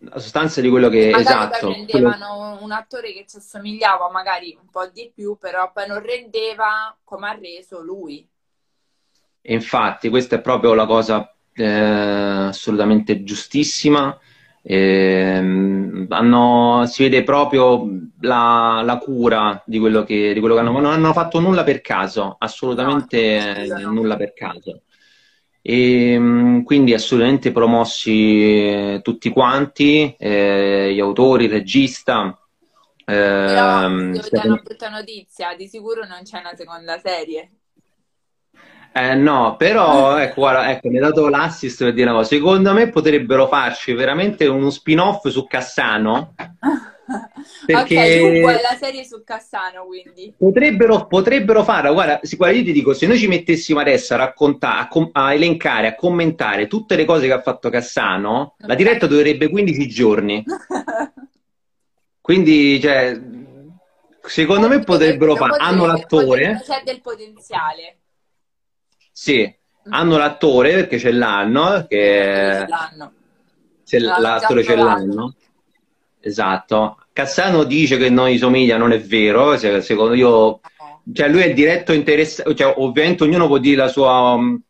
la 0.00 0.18
sostanza 0.18 0.60
di 0.60 0.68
quello 0.68 0.88
che... 0.88 1.10
Magari 1.10 1.22
esatto. 1.22 1.68
prendevano 1.68 2.58
un 2.60 2.70
attore 2.70 3.12
che 3.12 3.24
ci 3.26 3.38
assomigliava 3.38 4.10
magari 4.10 4.56
un 4.60 4.68
po' 4.70 4.86
di 4.86 5.10
più, 5.12 5.36
però 5.38 5.72
poi 5.72 5.88
non 5.88 6.00
rendeva 6.00 6.96
come 7.02 7.28
ha 7.28 7.38
reso 7.40 7.80
lui. 7.80 8.28
E 9.40 9.54
infatti, 9.54 10.08
questa 10.08 10.36
è 10.36 10.40
proprio 10.40 10.74
la 10.74 10.86
cosa 10.86 11.32
eh, 11.54 11.64
assolutamente 11.64 13.24
giustissima. 13.24 14.18
Eh, 14.68 15.36
hanno, 16.08 16.86
si 16.86 17.04
vede 17.04 17.22
proprio 17.22 17.88
la, 18.22 18.82
la 18.84 18.98
cura 18.98 19.62
di 19.64 19.78
quello, 19.78 20.02
che, 20.02 20.32
di 20.34 20.40
quello, 20.40 20.54
che, 20.54 20.60
hanno 20.60 20.72
Non 20.72 20.86
hanno 20.86 21.12
fatto 21.12 21.38
nulla 21.38 21.62
per 21.62 21.80
caso, 21.80 22.34
assolutamente 22.36 23.66
no, 23.68 23.78
no. 23.78 23.92
nulla 23.92 24.16
per 24.16 24.32
caso. 24.32 24.82
E 25.62 26.62
quindi 26.64 26.94
assolutamente 26.94 27.52
promossi 27.52 28.70
eh, 28.70 29.00
tutti 29.02 29.30
quanti, 29.30 30.14
eh, 30.18 30.92
gli 30.92 31.00
autori, 31.00 31.44
il 31.44 31.50
regista. 31.50 32.36
Però, 33.04 33.82
ehm, 33.84 34.20
dare 34.30 34.48
una 34.48 34.60
brutta 34.62 34.88
notizia, 34.88 35.54
di 35.54 35.68
sicuro 35.68 36.04
non 36.06 36.22
c'è 36.24 36.40
una 36.40 36.54
seconda 36.56 36.98
serie. 36.98 37.50
Eh, 38.96 39.14
no, 39.14 39.56
però 39.58 40.16
ecco, 40.16 40.40
guarda, 40.40 40.70
ecco, 40.70 40.88
mi 40.88 40.96
hai 40.96 41.02
dato 41.02 41.28
l'assist 41.28 41.84
per 41.84 41.92
dire 41.92 42.08
una 42.08 42.16
cosa. 42.20 42.28
Secondo 42.28 42.72
me 42.72 42.88
potrebbero 42.88 43.46
farci 43.46 43.92
veramente 43.92 44.46
uno 44.46 44.70
spin-off 44.70 45.28
su 45.28 45.46
Cassano. 45.46 46.34
Perché 47.66 48.40
ok, 48.40 48.40
tu 48.40 48.46
la 48.46 48.76
serie 48.80 49.04
su 49.04 49.22
Cassano, 49.22 49.84
quindi. 49.84 50.32
Potrebbero, 50.38 51.06
potrebbero 51.06 51.62
farla. 51.62 51.92
Guarda, 51.92 52.20
guarda, 52.38 52.56
io 52.56 52.64
ti 52.64 52.72
dico, 52.72 52.94
se 52.94 53.06
noi 53.06 53.18
ci 53.18 53.26
mettessimo 53.26 53.80
adesso 53.80 54.14
a 54.14 54.16
raccontare, 54.16 54.80
a, 54.80 54.88
com- 54.88 55.10
a 55.12 55.34
elencare, 55.34 55.88
a 55.88 55.94
commentare 55.94 56.66
tutte 56.66 56.96
le 56.96 57.04
cose 57.04 57.26
che 57.26 57.34
ha 57.34 57.42
fatto 57.42 57.68
Cassano, 57.68 58.54
okay. 58.54 58.66
la 58.66 58.74
diretta 58.74 59.06
durerebbe 59.06 59.50
15 59.50 59.88
giorni. 59.88 60.42
quindi, 62.22 62.80
cioè, 62.80 63.20
secondo 64.22 64.68
me 64.68 64.80
potrebbero 64.80 65.36
fare. 65.36 65.58
Hanno 65.58 65.84
l'attore. 65.84 66.62
C'è 66.64 66.80
del 66.82 67.02
potenziale. 67.02 67.98
Sì, 69.18 69.42
mm. 69.46 69.92
hanno 69.94 70.18
l'attore 70.18 70.74
perché 70.74 70.98
c'è 70.98 71.10
l'anno, 71.10 71.86
che 71.88 72.66
l'anno. 72.68 73.12
C'è 73.82 73.98
l'attore 73.98 74.62
c'è 74.62 74.76
l'anno. 74.76 75.34
Esatto. 76.20 76.98
Cassano 77.14 77.64
dice 77.64 77.96
che 77.96 78.10
non 78.10 78.28
gli 78.28 78.36
somiglia, 78.36 78.76
non 78.76 78.92
è 78.92 79.00
vero, 79.00 79.56
secondo 79.56 80.12
io, 80.12 80.60
cioè 81.14 81.28
lui 81.28 81.40
è 81.40 81.46
il 81.46 81.54
diretto 81.54 81.94
interessato, 81.94 82.54
cioè 82.54 82.74
ovviamente 82.76 83.22
ognuno 83.24 83.46
può 83.46 83.56
dire 83.56 83.76
la 83.76 83.88
sua 83.88 84.32
um, 84.32 84.60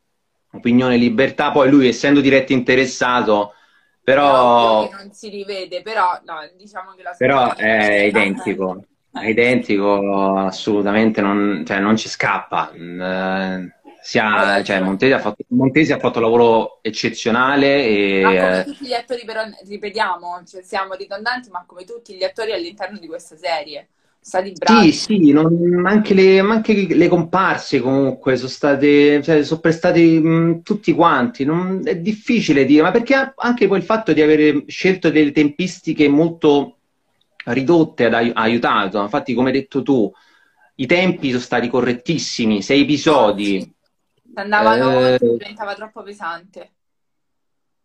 opinione 0.52 0.96
libertà, 0.96 1.50
poi 1.50 1.68
lui 1.68 1.88
essendo 1.88 2.20
diretto 2.20 2.52
interessato, 2.52 3.52
però... 4.00 4.88
non 4.92 5.10
si 5.10 5.28
rivede, 5.28 5.82
però 5.82 6.20
no, 6.24 6.48
diciamo 6.56 6.92
che 6.92 7.02
la 7.02 7.14
sua 7.14 7.26
Però 7.26 7.54
è 7.56 8.02
identico, 8.04 8.84
è 9.10 9.26
identico, 9.26 10.36
assolutamente, 10.36 11.20
non, 11.20 11.64
cioè, 11.66 11.80
non 11.80 11.96
ci 11.96 12.08
scappa. 12.08 12.70
Eh, 12.70 13.74
sia, 14.06 14.62
cioè, 14.62 14.78
Montesi, 14.80 15.12
ha 15.12 15.18
fatto, 15.18 15.42
Montesi 15.48 15.92
ha 15.92 15.98
fatto 15.98 16.18
un 16.18 16.24
lavoro 16.24 16.78
eccezionale. 16.80 17.84
E, 17.84 18.20
ma 18.22 18.30
come 18.30 18.64
tutti 18.64 18.86
gli 18.86 18.92
attori, 18.92 19.24
però, 19.24 19.42
ripetiamo, 19.66 20.42
cioè, 20.46 20.62
siamo 20.62 20.94
ridondanti, 20.94 21.50
ma 21.50 21.64
come 21.66 21.84
tutti 21.84 22.14
gli 22.14 22.22
attori 22.22 22.52
all'interno 22.52 23.00
di 23.00 23.08
questa 23.08 23.36
serie. 23.36 23.88
Stati 24.20 24.52
bravi. 24.52 24.92
Sì, 24.92 25.16
sì, 25.16 25.32
non, 25.32 25.82
anche, 25.86 26.14
le, 26.14 26.38
anche, 26.38 26.86
le, 26.88 27.08
comparse 27.08 27.80
comunque 27.80 28.36
sono 28.36 28.48
state, 28.48 29.20
cioè, 29.24 29.42
sono 29.42 29.58
prestati 29.58 30.20
mh, 30.20 30.62
tutti 30.62 30.92
quanti. 30.92 31.44
Non, 31.44 31.80
è 31.84 31.96
difficile 31.96 32.64
dire, 32.64 32.82
ma 32.82 32.92
perché 32.92 33.34
anche 33.34 33.66
poi 33.66 33.78
il 33.78 33.84
fatto 33.84 34.12
di 34.12 34.22
aver 34.22 34.62
scelto 34.68 35.10
delle 35.10 35.32
tempistiche 35.32 36.06
molto 36.06 36.76
ridotte 37.46 38.06
ha 38.06 38.30
aiutato. 38.34 39.02
Infatti, 39.02 39.34
come 39.34 39.48
hai 39.48 39.58
detto 39.58 39.82
tu, 39.82 40.12
i 40.76 40.86
tempi 40.86 41.30
sono 41.30 41.40
stati 41.40 41.68
correttissimi, 41.68 42.62
sei 42.62 42.82
episodi. 42.82 43.74
Andavano 44.40 45.06
eh... 45.06 45.18
diventava 45.18 45.74
troppo 45.74 46.02
pesante. 46.02 46.72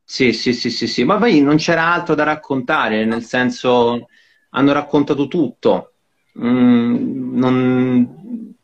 Sì, 0.04 0.34
sì, 0.34 0.54
sì, 0.54 0.70
sì, 0.70 0.88
sì, 0.88 1.04
ma 1.06 1.18
poi 1.18 1.42
non 1.42 1.56
c'era 1.56 1.94
altro 1.94 2.16
da 2.16 2.24
raccontare, 2.24 3.06
nel 3.06 3.24
senso 3.24 4.08
hanno 4.50 4.74
raccontato 4.74 5.28
tutto. 5.28 5.94
Mm, 6.38 7.38
non, 7.38 8.56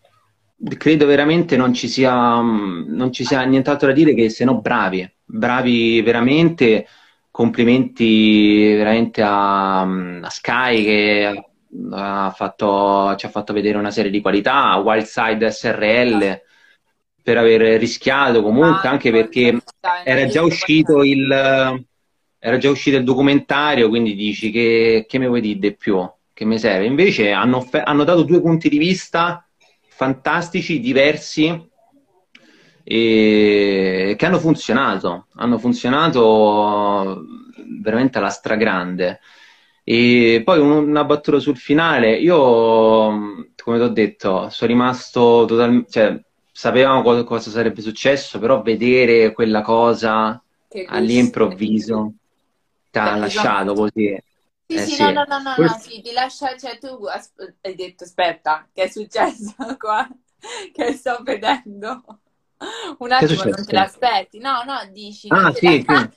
credo 0.78 1.06
veramente 1.06 1.56
non 1.56 1.74
ci, 1.74 1.88
sia, 1.88 2.42
non 2.42 3.12
ci 3.14 3.24
sia 3.24 3.44
nient'altro 3.44 3.88
da 3.88 3.94
dire 3.94 4.14
che 4.14 4.30
se 4.30 4.44
no 4.44 4.60
bravi, 4.60 5.10
bravi 5.24 6.02
veramente. 6.02 6.88
Complimenti 7.32 8.74
veramente 8.74 9.22
a, 9.22 9.82
a 9.82 10.30
Sky 10.30 10.84
che 10.84 11.46
ha 11.92 12.32
fatto, 12.32 13.16
ci 13.16 13.28
ha 13.28 13.30
fatto 13.30 13.54
vedere 13.54 13.78
una 13.78 13.92
serie 13.92 14.10
di 14.10 14.22
qualità, 14.22 14.72
a 14.72 14.78
Wildside 14.78 15.52
SRL 15.52 16.42
per 17.28 17.38
aver 17.38 17.78
rischiato 17.78 18.42
comunque, 18.42 18.88
ah, 18.88 18.92
anche 18.92 19.12
perché 19.12 19.62
era 20.06 20.28
già 20.28 20.44
uscito 20.44 21.04
il, 21.04 21.30
era 22.40 22.58
già 22.58 22.70
uscito 22.70 22.96
il 22.96 23.04
documentario, 23.04 23.90
quindi 23.90 24.16
dici 24.16 24.50
che, 24.50 25.04
che 25.06 25.18
mi 25.18 25.28
vuoi 25.28 25.42
dire 25.42 25.60
di 25.60 25.76
più? 25.76 26.10
Che 26.32 26.46
mi 26.46 26.58
serve? 26.58 26.86
Invece 26.86 27.32
hanno, 27.32 27.68
hanno 27.84 28.06
dato 28.06 28.24
due 28.24 28.40
punti 28.40 28.70
di 28.70 28.78
vista 28.78 29.46
fantastici, 29.90 30.80
diversi, 30.80 31.70
e 32.86 34.16
che 34.18 34.26
hanno 34.26 34.40
funzionato, 34.40 35.26
hanno 35.36 35.58
funzionato 35.58 37.26
veramente 37.82 38.20
alla 38.20 38.30
stragrande. 38.30 39.20
E 39.84 40.44
poi 40.46 40.60
una 40.60 41.04
battuta 41.04 41.40
sul 41.40 41.58
finale, 41.58 42.16
io, 42.16 42.38
come 43.62 43.78
ti 43.78 43.84
ho 43.84 43.90
detto, 43.90 44.48
sono 44.50 44.72
rimasto 44.72 45.44
totalmente, 45.46 45.92
cioè, 45.92 46.22
sapevamo 46.58 47.04
cosa, 47.04 47.24
cosa 47.24 47.52
sarebbe 47.52 47.82
successo, 47.82 48.40
però 48.40 48.64
vedere 48.64 49.32
quella 49.32 49.62
cosa 49.62 50.42
all'improvviso 50.88 52.14
ti 52.90 52.98
ha 52.98 53.16
lasciato 53.16 53.76
così. 53.76 54.18
Sì, 54.66 54.74
eh, 54.74 54.80
sì, 54.80 54.96
sì, 54.96 55.04
no, 55.04 55.12
no, 55.12 55.24
no, 55.28 55.38
no, 55.38 55.56
no, 55.56 55.78
sì, 55.80 56.02
ti 56.02 56.12
lascia, 56.14 56.58
cioè 56.58 56.80
tu 56.80 57.06
hai 57.62 57.76
detto, 57.76 58.06
aspetta, 58.06 58.68
che 58.74 58.84
è 58.84 58.88
successo 58.88 59.54
qua? 59.78 60.10
Che 60.74 60.94
sto 60.94 61.20
vedendo? 61.22 62.04
Un 62.98 63.12
attimo, 63.12 63.44
non 63.44 63.64
te 63.64 63.74
l'aspetti? 63.74 64.40
No, 64.40 64.64
no, 64.64 64.80
dici... 64.92 65.28
Ah, 65.30 65.54
sì, 65.54 65.86
la... 65.86 65.96
sì. 65.96 66.10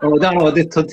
Oh, 0.00 0.14
no, 0.16 0.30
no, 0.32 0.42
ho 0.42 0.50
detto 0.50 0.84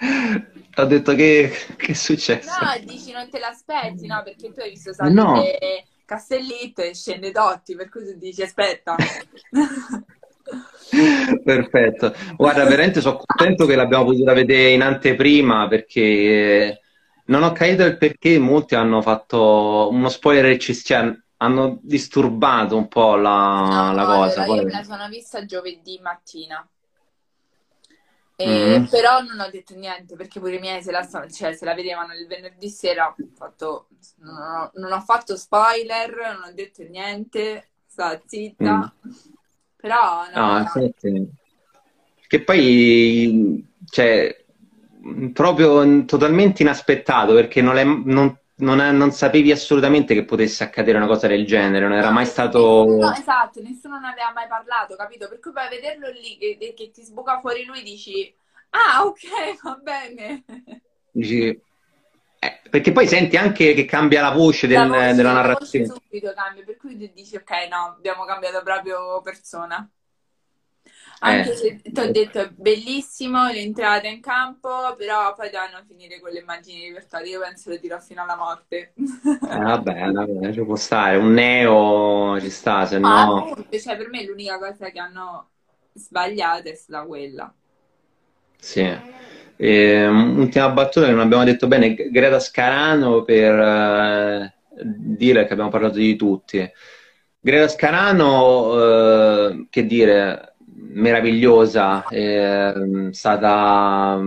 sì. 0.74 0.80
Ho 0.80 0.84
detto 0.84 1.14
che, 1.14 1.52
che 1.76 1.92
è 1.92 1.94
successo? 1.94 2.50
No, 2.60 2.84
dici 2.84 3.12
non 3.12 3.28
te 3.30 3.38
l'aspetti, 3.38 4.06
no? 4.06 4.22
Perché 4.24 4.52
tu 4.52 4.60
hai 4.60 4.70
visto 4.70 4.92
salire 4.92 5.14
no. 5.14 5.42
Castellitto 6.04 6.82
e 6.82 6.94
scende 6.94 7.30
Dotti, 7.30 7.74
per 7.74 7.88
cui 7.88 8.04
tu 8.04 8.18
dici 8.18 8.42
aspetta. 8.42 8.96
Perfetto. 11.42 12.14
Guarda, 12.36 12.64
veramente 12.64 13.00
sono 13.00 13.20
contento 13.24 13.66
che 13.66 13.74
l'abbiamo 13.74 14.04
potuta 14.04 14.32
vedere 14.32 14.70
in 14.70 14.82
anteprima 14.82 15.66
perché 15.68 16.80
non 17.26 17.42
ho 17.42 17.52
capito 17.52 17.84
il 17.84 17.96
perché 17.96 18.38
molti 18.38 18.74
hanno 18.74 19.00
fatto 19.00 19.88
uno 19.90 20.08
spoiler 20.10 20.58
cioè, 20.58 21.16
hanno 21.38 21.78
disturbato 21.82 22.76
un 22.76 22.86
po' 22.88 23.16
la, 23.16 23.66
no, 23.68 23.94
la 23.94 24.04
cosa. 24.04 24.42
Allora, 24.42 24.44
Poi... 24.44 24.56
Io 24.56 24.64
me 24.64 24.72
la 24.72 24.82
sono 24.82 25.08
vista 25.08 25.44
giovedì 25.44 25.98
mattina. 26.02 26.68
E, 28.36 28.80
mm. 28.80 28.84
Però 28.86 29.20
non 29.20 29.38
ho 29.40 29.50
detto 29.50 29.74
niente 29.76 30.16
perché 30.16 30.40
pure 30.40 30.56
i 30.56 30.60
miei 30.60 30.82
se 30.82 30.90
la, 30.90 31.06
cioè, 31.06 31.54
se 31.54 31.64
la 31.64 31.74
vedevano 31.74 32.14
il 32.14 32.26
venerdì 32.26 32.68
sera. 32.68 33.08
Ho 33.08 33.14
fatto, 33.36 33.88
non, 34.18 34.36
ho, 34.36 34.70
non, 34.74 34.92
ho, 34.92 35.00
fatto 35.00 35.36
spoiler, 35.36 36.10
non 36.34 36.50
ho 36.50 36.52
detto 36.52 36.82
niente, 36.82 37.68
sta 37.86 38.20
zitta. 38.24 38.94
Mm. 39.06 39.12
Però 39.76 40.24
no, 40.34 40.58
no 40.58 40.70
sì. 40.96 41.28
Che 42.26 42.42
poi, 42.42 43.64
cioè, 43.88 44.44
proprio 45.32 46.04
totalmente 46.04 46.62
inaspettato 46.62 47.34
perché 47.34 47.60
non, 47.60 47.76
è, 47.76 47.84
non 47.84 48.36
non, 48.64 48.80
è, 48.80 48.90
non, 48.90 49.12
sapevi 49.12 49.52
assolutamente 49.52 50.14
che 50.14 50.24
potesse 50.24 50.64
accadere 50.64 50.96
una 50.96 51.06
cosa 51.06 51.28
del 51.28 51.46
genere, 51.46 51.86
non 51.86 51.96
era 51.96 52.10
mai 52.10 52.26
stato... 52.26 52.84
No, 52.86 53.12
esatto, 53.12 53.60
nessuno 53.62 53.98
ne 54.00 54.08
aveva 54.08 54.32
mai 54.34 54.48
parlato, 54.48 54.96
capito? 54.96 55.28
Per 55.28 55.38
cui 55.38 55.52
poi 55.52 55.68
vederlo 55.68 56.08
lì, 56.10 56.36
che, 56.38 56.74
che 56.74 56.90
ti 56.90 57.02
sbuca 57.02 57.38
fuori 57.40 57.64
lui, 57.64 57.82
dici, 57.82 58.34
ah, 58.70 59.04
ok, 59.04 59.60
va 59.62 59.78
bene. 59.80 60.44
Dici, 61.12 61.60
eh, 62.38 62.60
perché 62.68 62.92
poi 62.92 63.06
senti 63.06 63.36
anche 63.36 63.74
che 63.74 63.84
cambia 63.84 64.20
la 64.20 64.32
voce, 64.32 64.66
del, 64.66 64.78
la 64.78 64.86
voce 64.86 65.14
della 65.14 65.32
narrazione. 65.32 65.86
La 65.86 65.92
voce 65.92 66.04
subito 66.10 66.32
cambia, 66.34 66.64
per 66.64 66.76
cui 66.76 66.96
dici, 66.96 67.36
ok, 67.36 67.50
no, 67.70 67.94
abbiamo 67.96 68.24
cambiato 68.24 68.62
proprio 68.62 69.20
persona. 69.22 69.88
Anche 71.20 71.52
eh. 71.52 71.56
se 71.56 71.80
ti 71.82 72.00
ho 72.00 72.10
detto 72.10 72.40
è 72.40 72.50
bellissimo 72.50 73.48
l'entrata 73.50 74.08
in 74.08 74.20
campo, 74.20 74.94
però 74.96 75.34
poi 75.34 75.50
devono 75.50 75.82
finire 75.86 76.20
con 76.20 76.30
le 76.30 76.40
immagini 76.40 76.88
riportate. 76.88 77.28
Io 77.28 77.40
penso 77.40 77.70
lo 77.70 77.76
dirò 77.76 77.98
fino 78.00 78.22
alla 78.22 78.36
morte. 78.36 78.92
Eh, 78.94 79.58
vabbè, 79.58 80.10
vabbè, 80.10 80.52
ci 80.52 80.62
può 80.62 80.76
stare. 80.76 81.16
Un 81.16 81.32
neo 81.32 82.40
ci 82.40 82.50
sta, 82.50 82.86
se 82.86 82.98
no. 82.98 83.38
Appunto, 83.48 83.78
cioè, 83.78 83.96
per 83.96 84.08
me 84.08 84.24
l'unica 84.24 84.58
cosa 84.58 84.90
che 84.90 84.98
hanno 84.98 85.50
sbagliato 85.94 86.68
è 86.68 86.74
stata 86.74 87.06
quella. 87.06 87.54
Sì. 88.58 89.22
E, 89.56 90.06
ultima 90.06 90.70
battuta 90.70 91.06
che 91.06 91.12
non 91.12 91.20
abbiamo 91.20 91.44
detto 91.44 91.68
bene, 91.68 91.94
Greta 91.94 92.40
Scarano 92.40 93.22
per 93.22 93.58
eh, 93.58 94.54
dire 94.82 95.46
che 95.46 95.52
abbiamo 95.52 95.70
parlato 95.70 95.96
di 95.96 96.16
tutti. 96.16 96.68
Greta 97.40 97.68
Scarano, 97.68 98.80
eh, 98.80 99.66
che 99.70 99.86
dire, 99.86 100.53
meravigliosa, 100.94 102.04
è 102.08 102.72
stata 103.10 104.20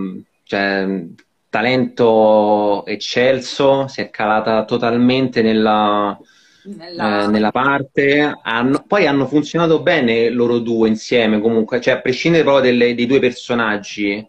cioè, 0.44 1.04
talento 1.48 2.84
eccelso, 2.86 3.88
si 3.88 4.00
è 4.00 4.10
calata 4.10 4.64
totalmente 4.64 5.42
nella, 5.42 6.18
nella... 6.64 7.24
Eh, 7.24 7.26
nella 7.28 7.50
parte. 7.50 8.38
Hanno, 8.42 8.84
poi 8.86 9.06
hanno 9.06 9.26
funzionato 9.26 9.80
bene 9.80 10.30
loro 10.30 10.58
due 10.58 10.88
insieme, 10.88 11.40
comunque, 11.40 11.80
cioè 11.80 11.94
a 11.94 12.00
prescindere 12.00 12.44
proprio 12.44 12.70
delle, 12.70 12.94
dei 12.94 13.06
due 13.06 13.18
personaggi, 13.18 14.26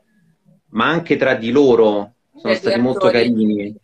ma 0.71 0.87
anche 0.87 1.17
tra 1.17 1.35
di 1.35 1.51
loro 1.51 2.13
sono 2.35 2.53
stati 2.53 2.79
molto 2.79 3.09
carini. 3.09 3.75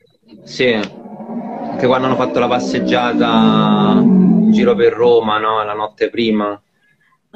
Sì, 0.43 0.73
anche 0.73 1.87
quando 1.87 2.07
hanno 2.07 2.15
fatto 2.15 2.39
la 2.39 2.47
passeggiata 2.47 3.97
in 4.01 4.51
giro 4.51 4.75
per 4.75 4.93
Roma, 4.93 5.37
no? 5.37 5.63
La 5.63 5.73
notte 5.73 6.09
prima. 6.09 6.59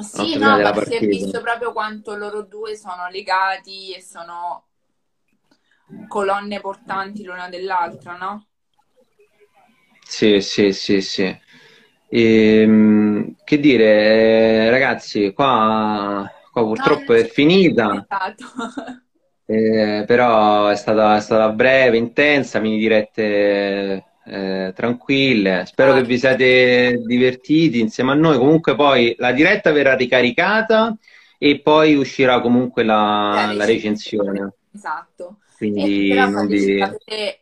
Sì, 0.02 0.36
no, 0.36 0.60
ma 0.60 0.84
si 0.84 0.94
è 0.94 1.00
visto 1.00 1.40
proprio 1.40 1.72
quanto 1.72 2.14
loro 2.14 2.42
due 2.42 2.76
sono 2.76 3.08
legati 3.08 3.92
e 3.94 4.02
sono 4.02 4.64
colonne 6.08 6.60
portanti 6.60 7.24
l'una 7.24 7.48
dell'altra, 7.48 8.16
no? 8.16 8.46
Sì, 10.06 10.40
sì, 10.40 10.72
sì, 10.72 11.00
sì. 11.00 11.22
E, 12.08 12.60
ehm, 12.62 13.36
che 13.44 13.60
dire, 13.60 14.68
ragazzi, 14.70 15.32
qua, 15.32 16.28
qua 16.50 16.62
purtroppo 16.64 17.12
no, 17.12 17.18
è 17.18 17.24
finita. 17.24 18.06
Eh, 19.44 20.04
però 20.06 20.68
è 20.68 20.76
stata, 20.76 21.16
è 21.16 21.20
stata, 21.20 21.50
breve, 21.50 21.96
intensa, 21.96 22.60
mini 22.60 22.78
dirette 22.78 24.04
eh, 24.30 24.72
tranquille. 24.74 25.64
Spero 25.66 25.92
ah, 25.92 25.96
che 25.96 26.04
vi 26.04 26.18
siate 26.18 27.02
divertiti 27.04 27.80
insieme 27.80 28.12
a 28.12 28.14
noi. 28.14 28.38
Comunque 28.38 28.76
poi 28.76 29.14
la 29.18 29.32
diretta 29.32 29.72
verrà 29.72 29.96
ricaricata 29.96 30.96
e 31.36 31.60
poi 31.60 31.96
uscirà 31.96 32.40
comunque 32.40 32.84
la, 32.84 33.46
la, 33.46 33.52
la 33.52 33.64
recensione. 33.64 34.52
Esatto. 34.72 35.38
Quindi 35.56 36.12
non 36.14 36.46
vi... 36.46 36.78
Sapete, 36.78 37.40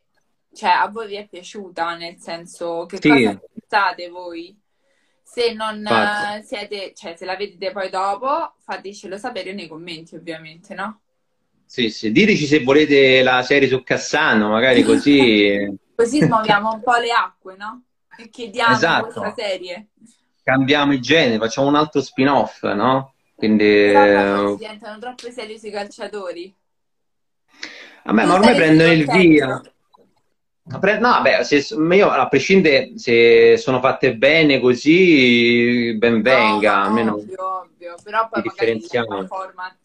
cioè, 0.54 0.70
a 0.70 0.88
voi 0.88 1.08
vi 1.08 1.16
è 1.16 1.28
piaciuta, 1.28 1.94
nel 1.94 2.16
senso 2.18 2.86
che 2.86 2.96
sì. 3.00 3.08
cosa 3.08 3.40
pensate 3.52 4.08
voi? 4.08 4.58
Se 5.22 5.52
non 5.52 5.82
Fatto. 5.84 6.42
siete, 6.46 6.92
cioè 6.96 7.14
se 7.16 7.26
la 7.26 7.36
vedete 7.36 7.70
poi 7.70 7.90
dopo, 7.90 8.54
fatecelo 8.64 9.18
sapere 9.18 9.52
nei 9.52 9.68
commenti, 9.68 10.16
ovviamente, 10.16 10.74
no? 10.74 11.00
Sì, 11.66 11.90
sì, 11.90 12.10
diteci 12.10 12.46
se 12.46 12.64
volete 12.64 13.22
la 13.22 13.42
serie 13.42 13.68
su 13.68 13.82
Cassano, 13.82 14.48
magari 14.48 14.82
così... 14.84 15.86
così 15.98 16.22
smuoviamo 16.22 16.72
un 16.74 16.80
po' 16.80 16.96
le 16.96 17.10
acque, 17.10 17.56
no? 17.56 17.82
E 18.16 18.28
chiediamo 18.28 18.74
esatto. 18.74 19.06
questa 19.06 19.34
serie. 19.36 19.88
Cambiamo 20.44 20.92
il 20.92 21.00
genere, 21.00 21.38
facciamo 21.38 21.66
un 21.66 21.74
altro 21.74 22.00
spin-off, 22.00 22.62
no? 22.62 23.14
Quindi... 23.34 23.64
Però 23.64 24.54
diventano 24.54 24.98
troppe 24.98 25.32
serie 25.32 25.58
sui 25.58 25.70
calciatori. 25.70 26.54
Vabbè, 28.04 28.24
ma 28.24 28.34
ormai 28.34 28.54
prendono 28.54 28.92
il 28.92 29.04
via. 29.04 29.60
No, 30.64 30.78
vabbè, 30.78 31.42
se, 31.44 31.74
io 31.74 32.10
a 32.10 32.28
prescindere 32.28 32.92
se 32.96 33.56
sono 33.56 33.80
fatte 33.80 34.16
bene 34.16 34.60
così, 34.60 35.94
ben 35.96 36.20
venga. 36.22 36.76
No, 36.76 36.78
no, 36.78 36.86
almeno 36.86 37.14
ovvio, 37.14 37.60
ovvio. 37.62 37.94
Però 38.02 38.28
poi 38.28 38.42
differenziamo. 38.42 39.26
format... 39.26 39.76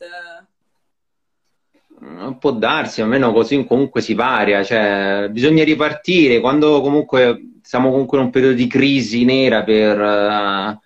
Può 2.40 2.52
darsi, 2.52 3.02
almeno 3.02 3.32
così 3.32 3.66
comunque 3.66 4.02
si 4.02 4.14
varia, 4.14 4.64
cioè, 4.64 5.30
bisogna 5.32 5.64
ripartire 5.64 6.40
quando 6.40 6.82
comunque 6.82 7.60
siamo 7.62 7.90
comunque 7.92 8.18
in 8.18 8.26
un 8.26 8.30
periodo 8.30 8.56
di 8.56 8.68
crisi 8.68 9.24
nera 9.24 9.64
per, 9.64 10.00
uh, 10.00 10.80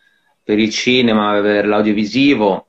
per 0.44 0.60
il 0.60 0.70
cinema, 0.70 1.40
per 1.42 1.68
l'audiovisivo 1.68 2.68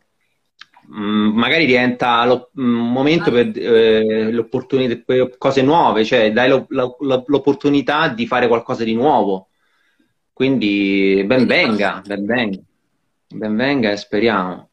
Mm, 0.91 1.37
magari 1.37 1.67
diventa 1.67 2.25
lo, 2.25 2.51
un 2.55 2.65
mm, 2.65 2.93
momento 2.93 3.31
per 3.31 3.51
eh, 3.55 4.33
l'opportunità, 4.33 4.97
per 5.05 5.37
cose 5.37 5.61
nuove, 5.61 6.03
cioè 6.03 6.33
dai 6.33 6.49
lo, 6.49 6.65
lo, 6.71 6.97
l'opportunità 7.27 8.09
di 8.09 8.27
fare 8.27 8.49
qualcosa 8.49 8.85
di 8.85 8.95
nuovo. 8.95 9.49
Quindi 10.33 11.23
ben 11.27 11.47
venga, 11.47 12.01
ben 12.07 12.25
venga, 12.25 12.59
ben 13.29 13.57
venga 13.57 13.91
e 13.91 13.97
speriamo. 13.99 14.71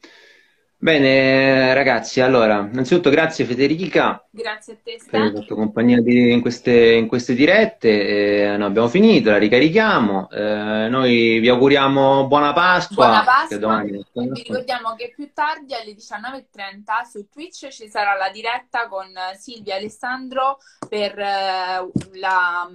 Bene, 0.78 1.74
ragazzi, 1.74 2.20
allora, 2.20 2.60
innanzitutto 2.60 3.10
grazie 3.10 3.46
Federica. 3.46 4.24
Grazie 4.30 4.74
a 4.74 4.78
te, 4.84 5.00
Per 5.10 5.20
aver 5.20 5.34
fatto 5.34 5.56
compagnia 5.56 6.02
di, 6.02 6.32
in, 6.32 6.42
queste, 6.42 6.94
in, 6.94 7.08
queste, 7.08 7.34
dirette. 7.34 8.52
Eh, 8.52 8.58
noi 8.58 8.68
abbiamo 8.68 8.90
finito, 8.90 9.32
la 9.32 9.38
ricarichiamo. 9.38 10.30
Eh, 10.30 10.88
noi 10.90 11.40
vi 11.40 11.48
auguriamo 11.48 12.28
buona 12.28 12.52
Pasqua. 12.52 13.06
Buona 13.08 13.24
Pasqua. 13.24 13.58
Domani... 13.58 13.92
Vi 13.92 14.32
ricordiamo 14.34 14.96
che 14.96 15.14
più 15.16 15.32
tardi 15.34 15.74
alle 15.74 15.94
19.30 15.94 17.10
su 17.10 17.30
Twitch 17.30 17.70
ci 17.70 17.88
sarà 17.88 18.14
la 18.16 18.30
diretta 18.30 18.88
con 18.90 19.08
Silvia 19.38 19.76
e 19.76 19.78
Alessandro 19.78 20.58
per 20.90 21.18
eh, 21.18 21.90
la... 22.20 22.70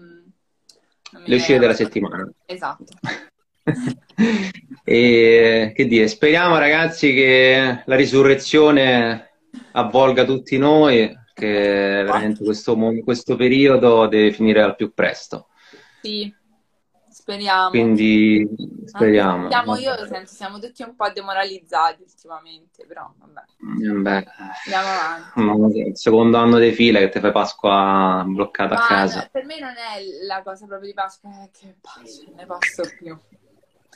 Le 1.13 1.35
uscite 1.35 1.59
della 1.59 1.75
settimana. 1.75 2.29
Esatto. 2.47 2.85
e 4.85 5.73
che 5.75 5.87
dire, 5.87 6.09
speriamo 6.09 6.59
ragazzi 6.59 7.13
che 7.13 7.83
la 7.85 7.97
risurrezione 7.97 9.31
avvolga 9.73 10.25
tutti 10.25 10.59
noi, 10.59 11.17
che 11.35 12.03
veramente 12.05 12.45
questo, 12.45 12.77
questo 13.05 13.37
periodo 13.37 14.07
deve 14.07 14.33
finire 14.33 14.63
al 14.63 14.77
più 14.77 14.93
presto. 14.93 15.49
Sì, 16.03 16.35
speriamo. 17.09 17.71
Quindi 17.71 18.49
speriamo. 18.85 19.49
Siamo, 19.49 19.77
io 19.77 20.07
sento, 20.07 20.31
siamo 20.33 20.59
tutti 20.59 20.83
un 20.83 20.95
po' 20.97 21.11
demoralizzati 21.11 22.03
ultimamente, 22.03 22.87
però 22.87 23.13
vabbè. 23.17 24.01
Beh, 24.01 24.27
Andiamo 24.65 25.49
avanti. 25.49 25.79
Il 25.81 25.99
secondo 25.99 26.39
anno 26.39 26.59
di 26.59 26.73
fila 26.73 26.99
che 26.99 27.09
ti 27.09 27.21
fai 27.21 27.33
Pasqua 27.33 28.25
bloccata 28.27 28.75
Ma 28.75 28.83
a 28.83 28.87
casa. 28.87 29.29
Per 29.31 29.45
me 29.45 29.59
non 29.59 29.71
è 29.71 30.25
la 30.27 30.43
cosa 30.43 30.67
proprio 30.67 30.89
di 30.89 30.95
Pasqua, 30.95 31.31
è 31.45 31.51
che 31.53 31.77
pace, 31.81 32.25
ne 32.35 32.47
posso 32.47 32.83
più. 32.99 33.19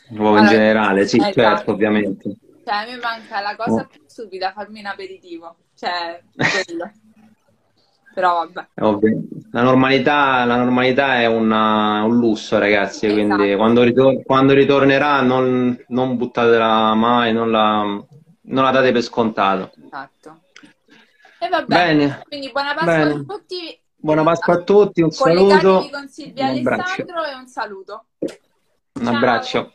Nuovo 0.09 0.39
in 0.39 0.47
generale, 0.47 1.07
sì, 1.07 1.17
esatto. 1.17 1.33
certo, 1.33 1.71
ovviamente. 1.73 2.37
Cioè, 2.65 2.75
a 2.75 2.85
me 2.85 2.97
manca 2.97 3.41
la 3.41 3.57
cosa 3.57 3.83
oh. 3.83 3.87
più 3.87 4.03
stupida, 4.07 4.53
farmi 4.53 4.81
un 4.81 4.87
aperitivo. 4.87 5.57
Cioè, 5.75 6.23
quello. 6.35 6.91
Però 8.15 8.47
vabbè. 8.47 8.69
Ovvio. 8.85 9.23
La 9.51 9.63
normalità, 9.63 10.45
la 10.45 10.57
normalità 10.57 11.21
è 11.21 11.27
una, 11.27 12.05
un 12.05 12.17
lusso, 12.17 12.59
ragazzi, 12.59 13.07
esatto. 13.07 13.21
quindi 13.21 13.57
quando, 13.57 13.83
ritor- 13.83 14.23
quando 14.23 14.53
ritornerà 14.53 15.21
non, 15.21 15.77
non, 15.89 16.17
buttatela 16.17 16.95
mai, 16.95 17.33
non 17.33 17.51
la, 17.51 17.83
non 17.83 18.65
la 18.65 18.71
date 18.71 18.93
per 18.93 19.03
scontato. 19.03 19.73
Esatto. 19.85 20.43
E 21.41 21.49
va 21.49 21.63
bene. 21.63 22.23
Quindi 22.29 22.51
buona 22.53 22.75
Pasqua 22.75 22.97
bene. 22.97 23.11
a 23.11 23.25
tutti. 23.27 23.81
Buona 23.97 24.23
Pasqua 24.23 24.55
a 24.55 24.63
tutti, 24.63 25.03
un 25.03 25.11
saluto. 25.11 25.89
con 25.91 26.09
Silvia 26.09 26.51
un 26.51 26.67
Alessandro 26.67 27.25
e 27.25 27.35
un 27.35 27.47
saluto. 27.49 28.05
Un 29.01 29.07
abbraccio. 29.09 29.73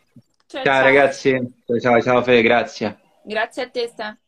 Ciao, 0.50 0.70
ciao, 0.72 0.84
ciao 0.84 0.84
ragazzi. 0.84 1.32
Ciao, 1.80 2.02
ciao 2.02 2.24
Fede, 2.24 2.42
grazie. 2.42 3.00
Grazie 3.24 3.64
a 3.64 3.70
te, 3.70 3.88
Stan. 3.88 4.20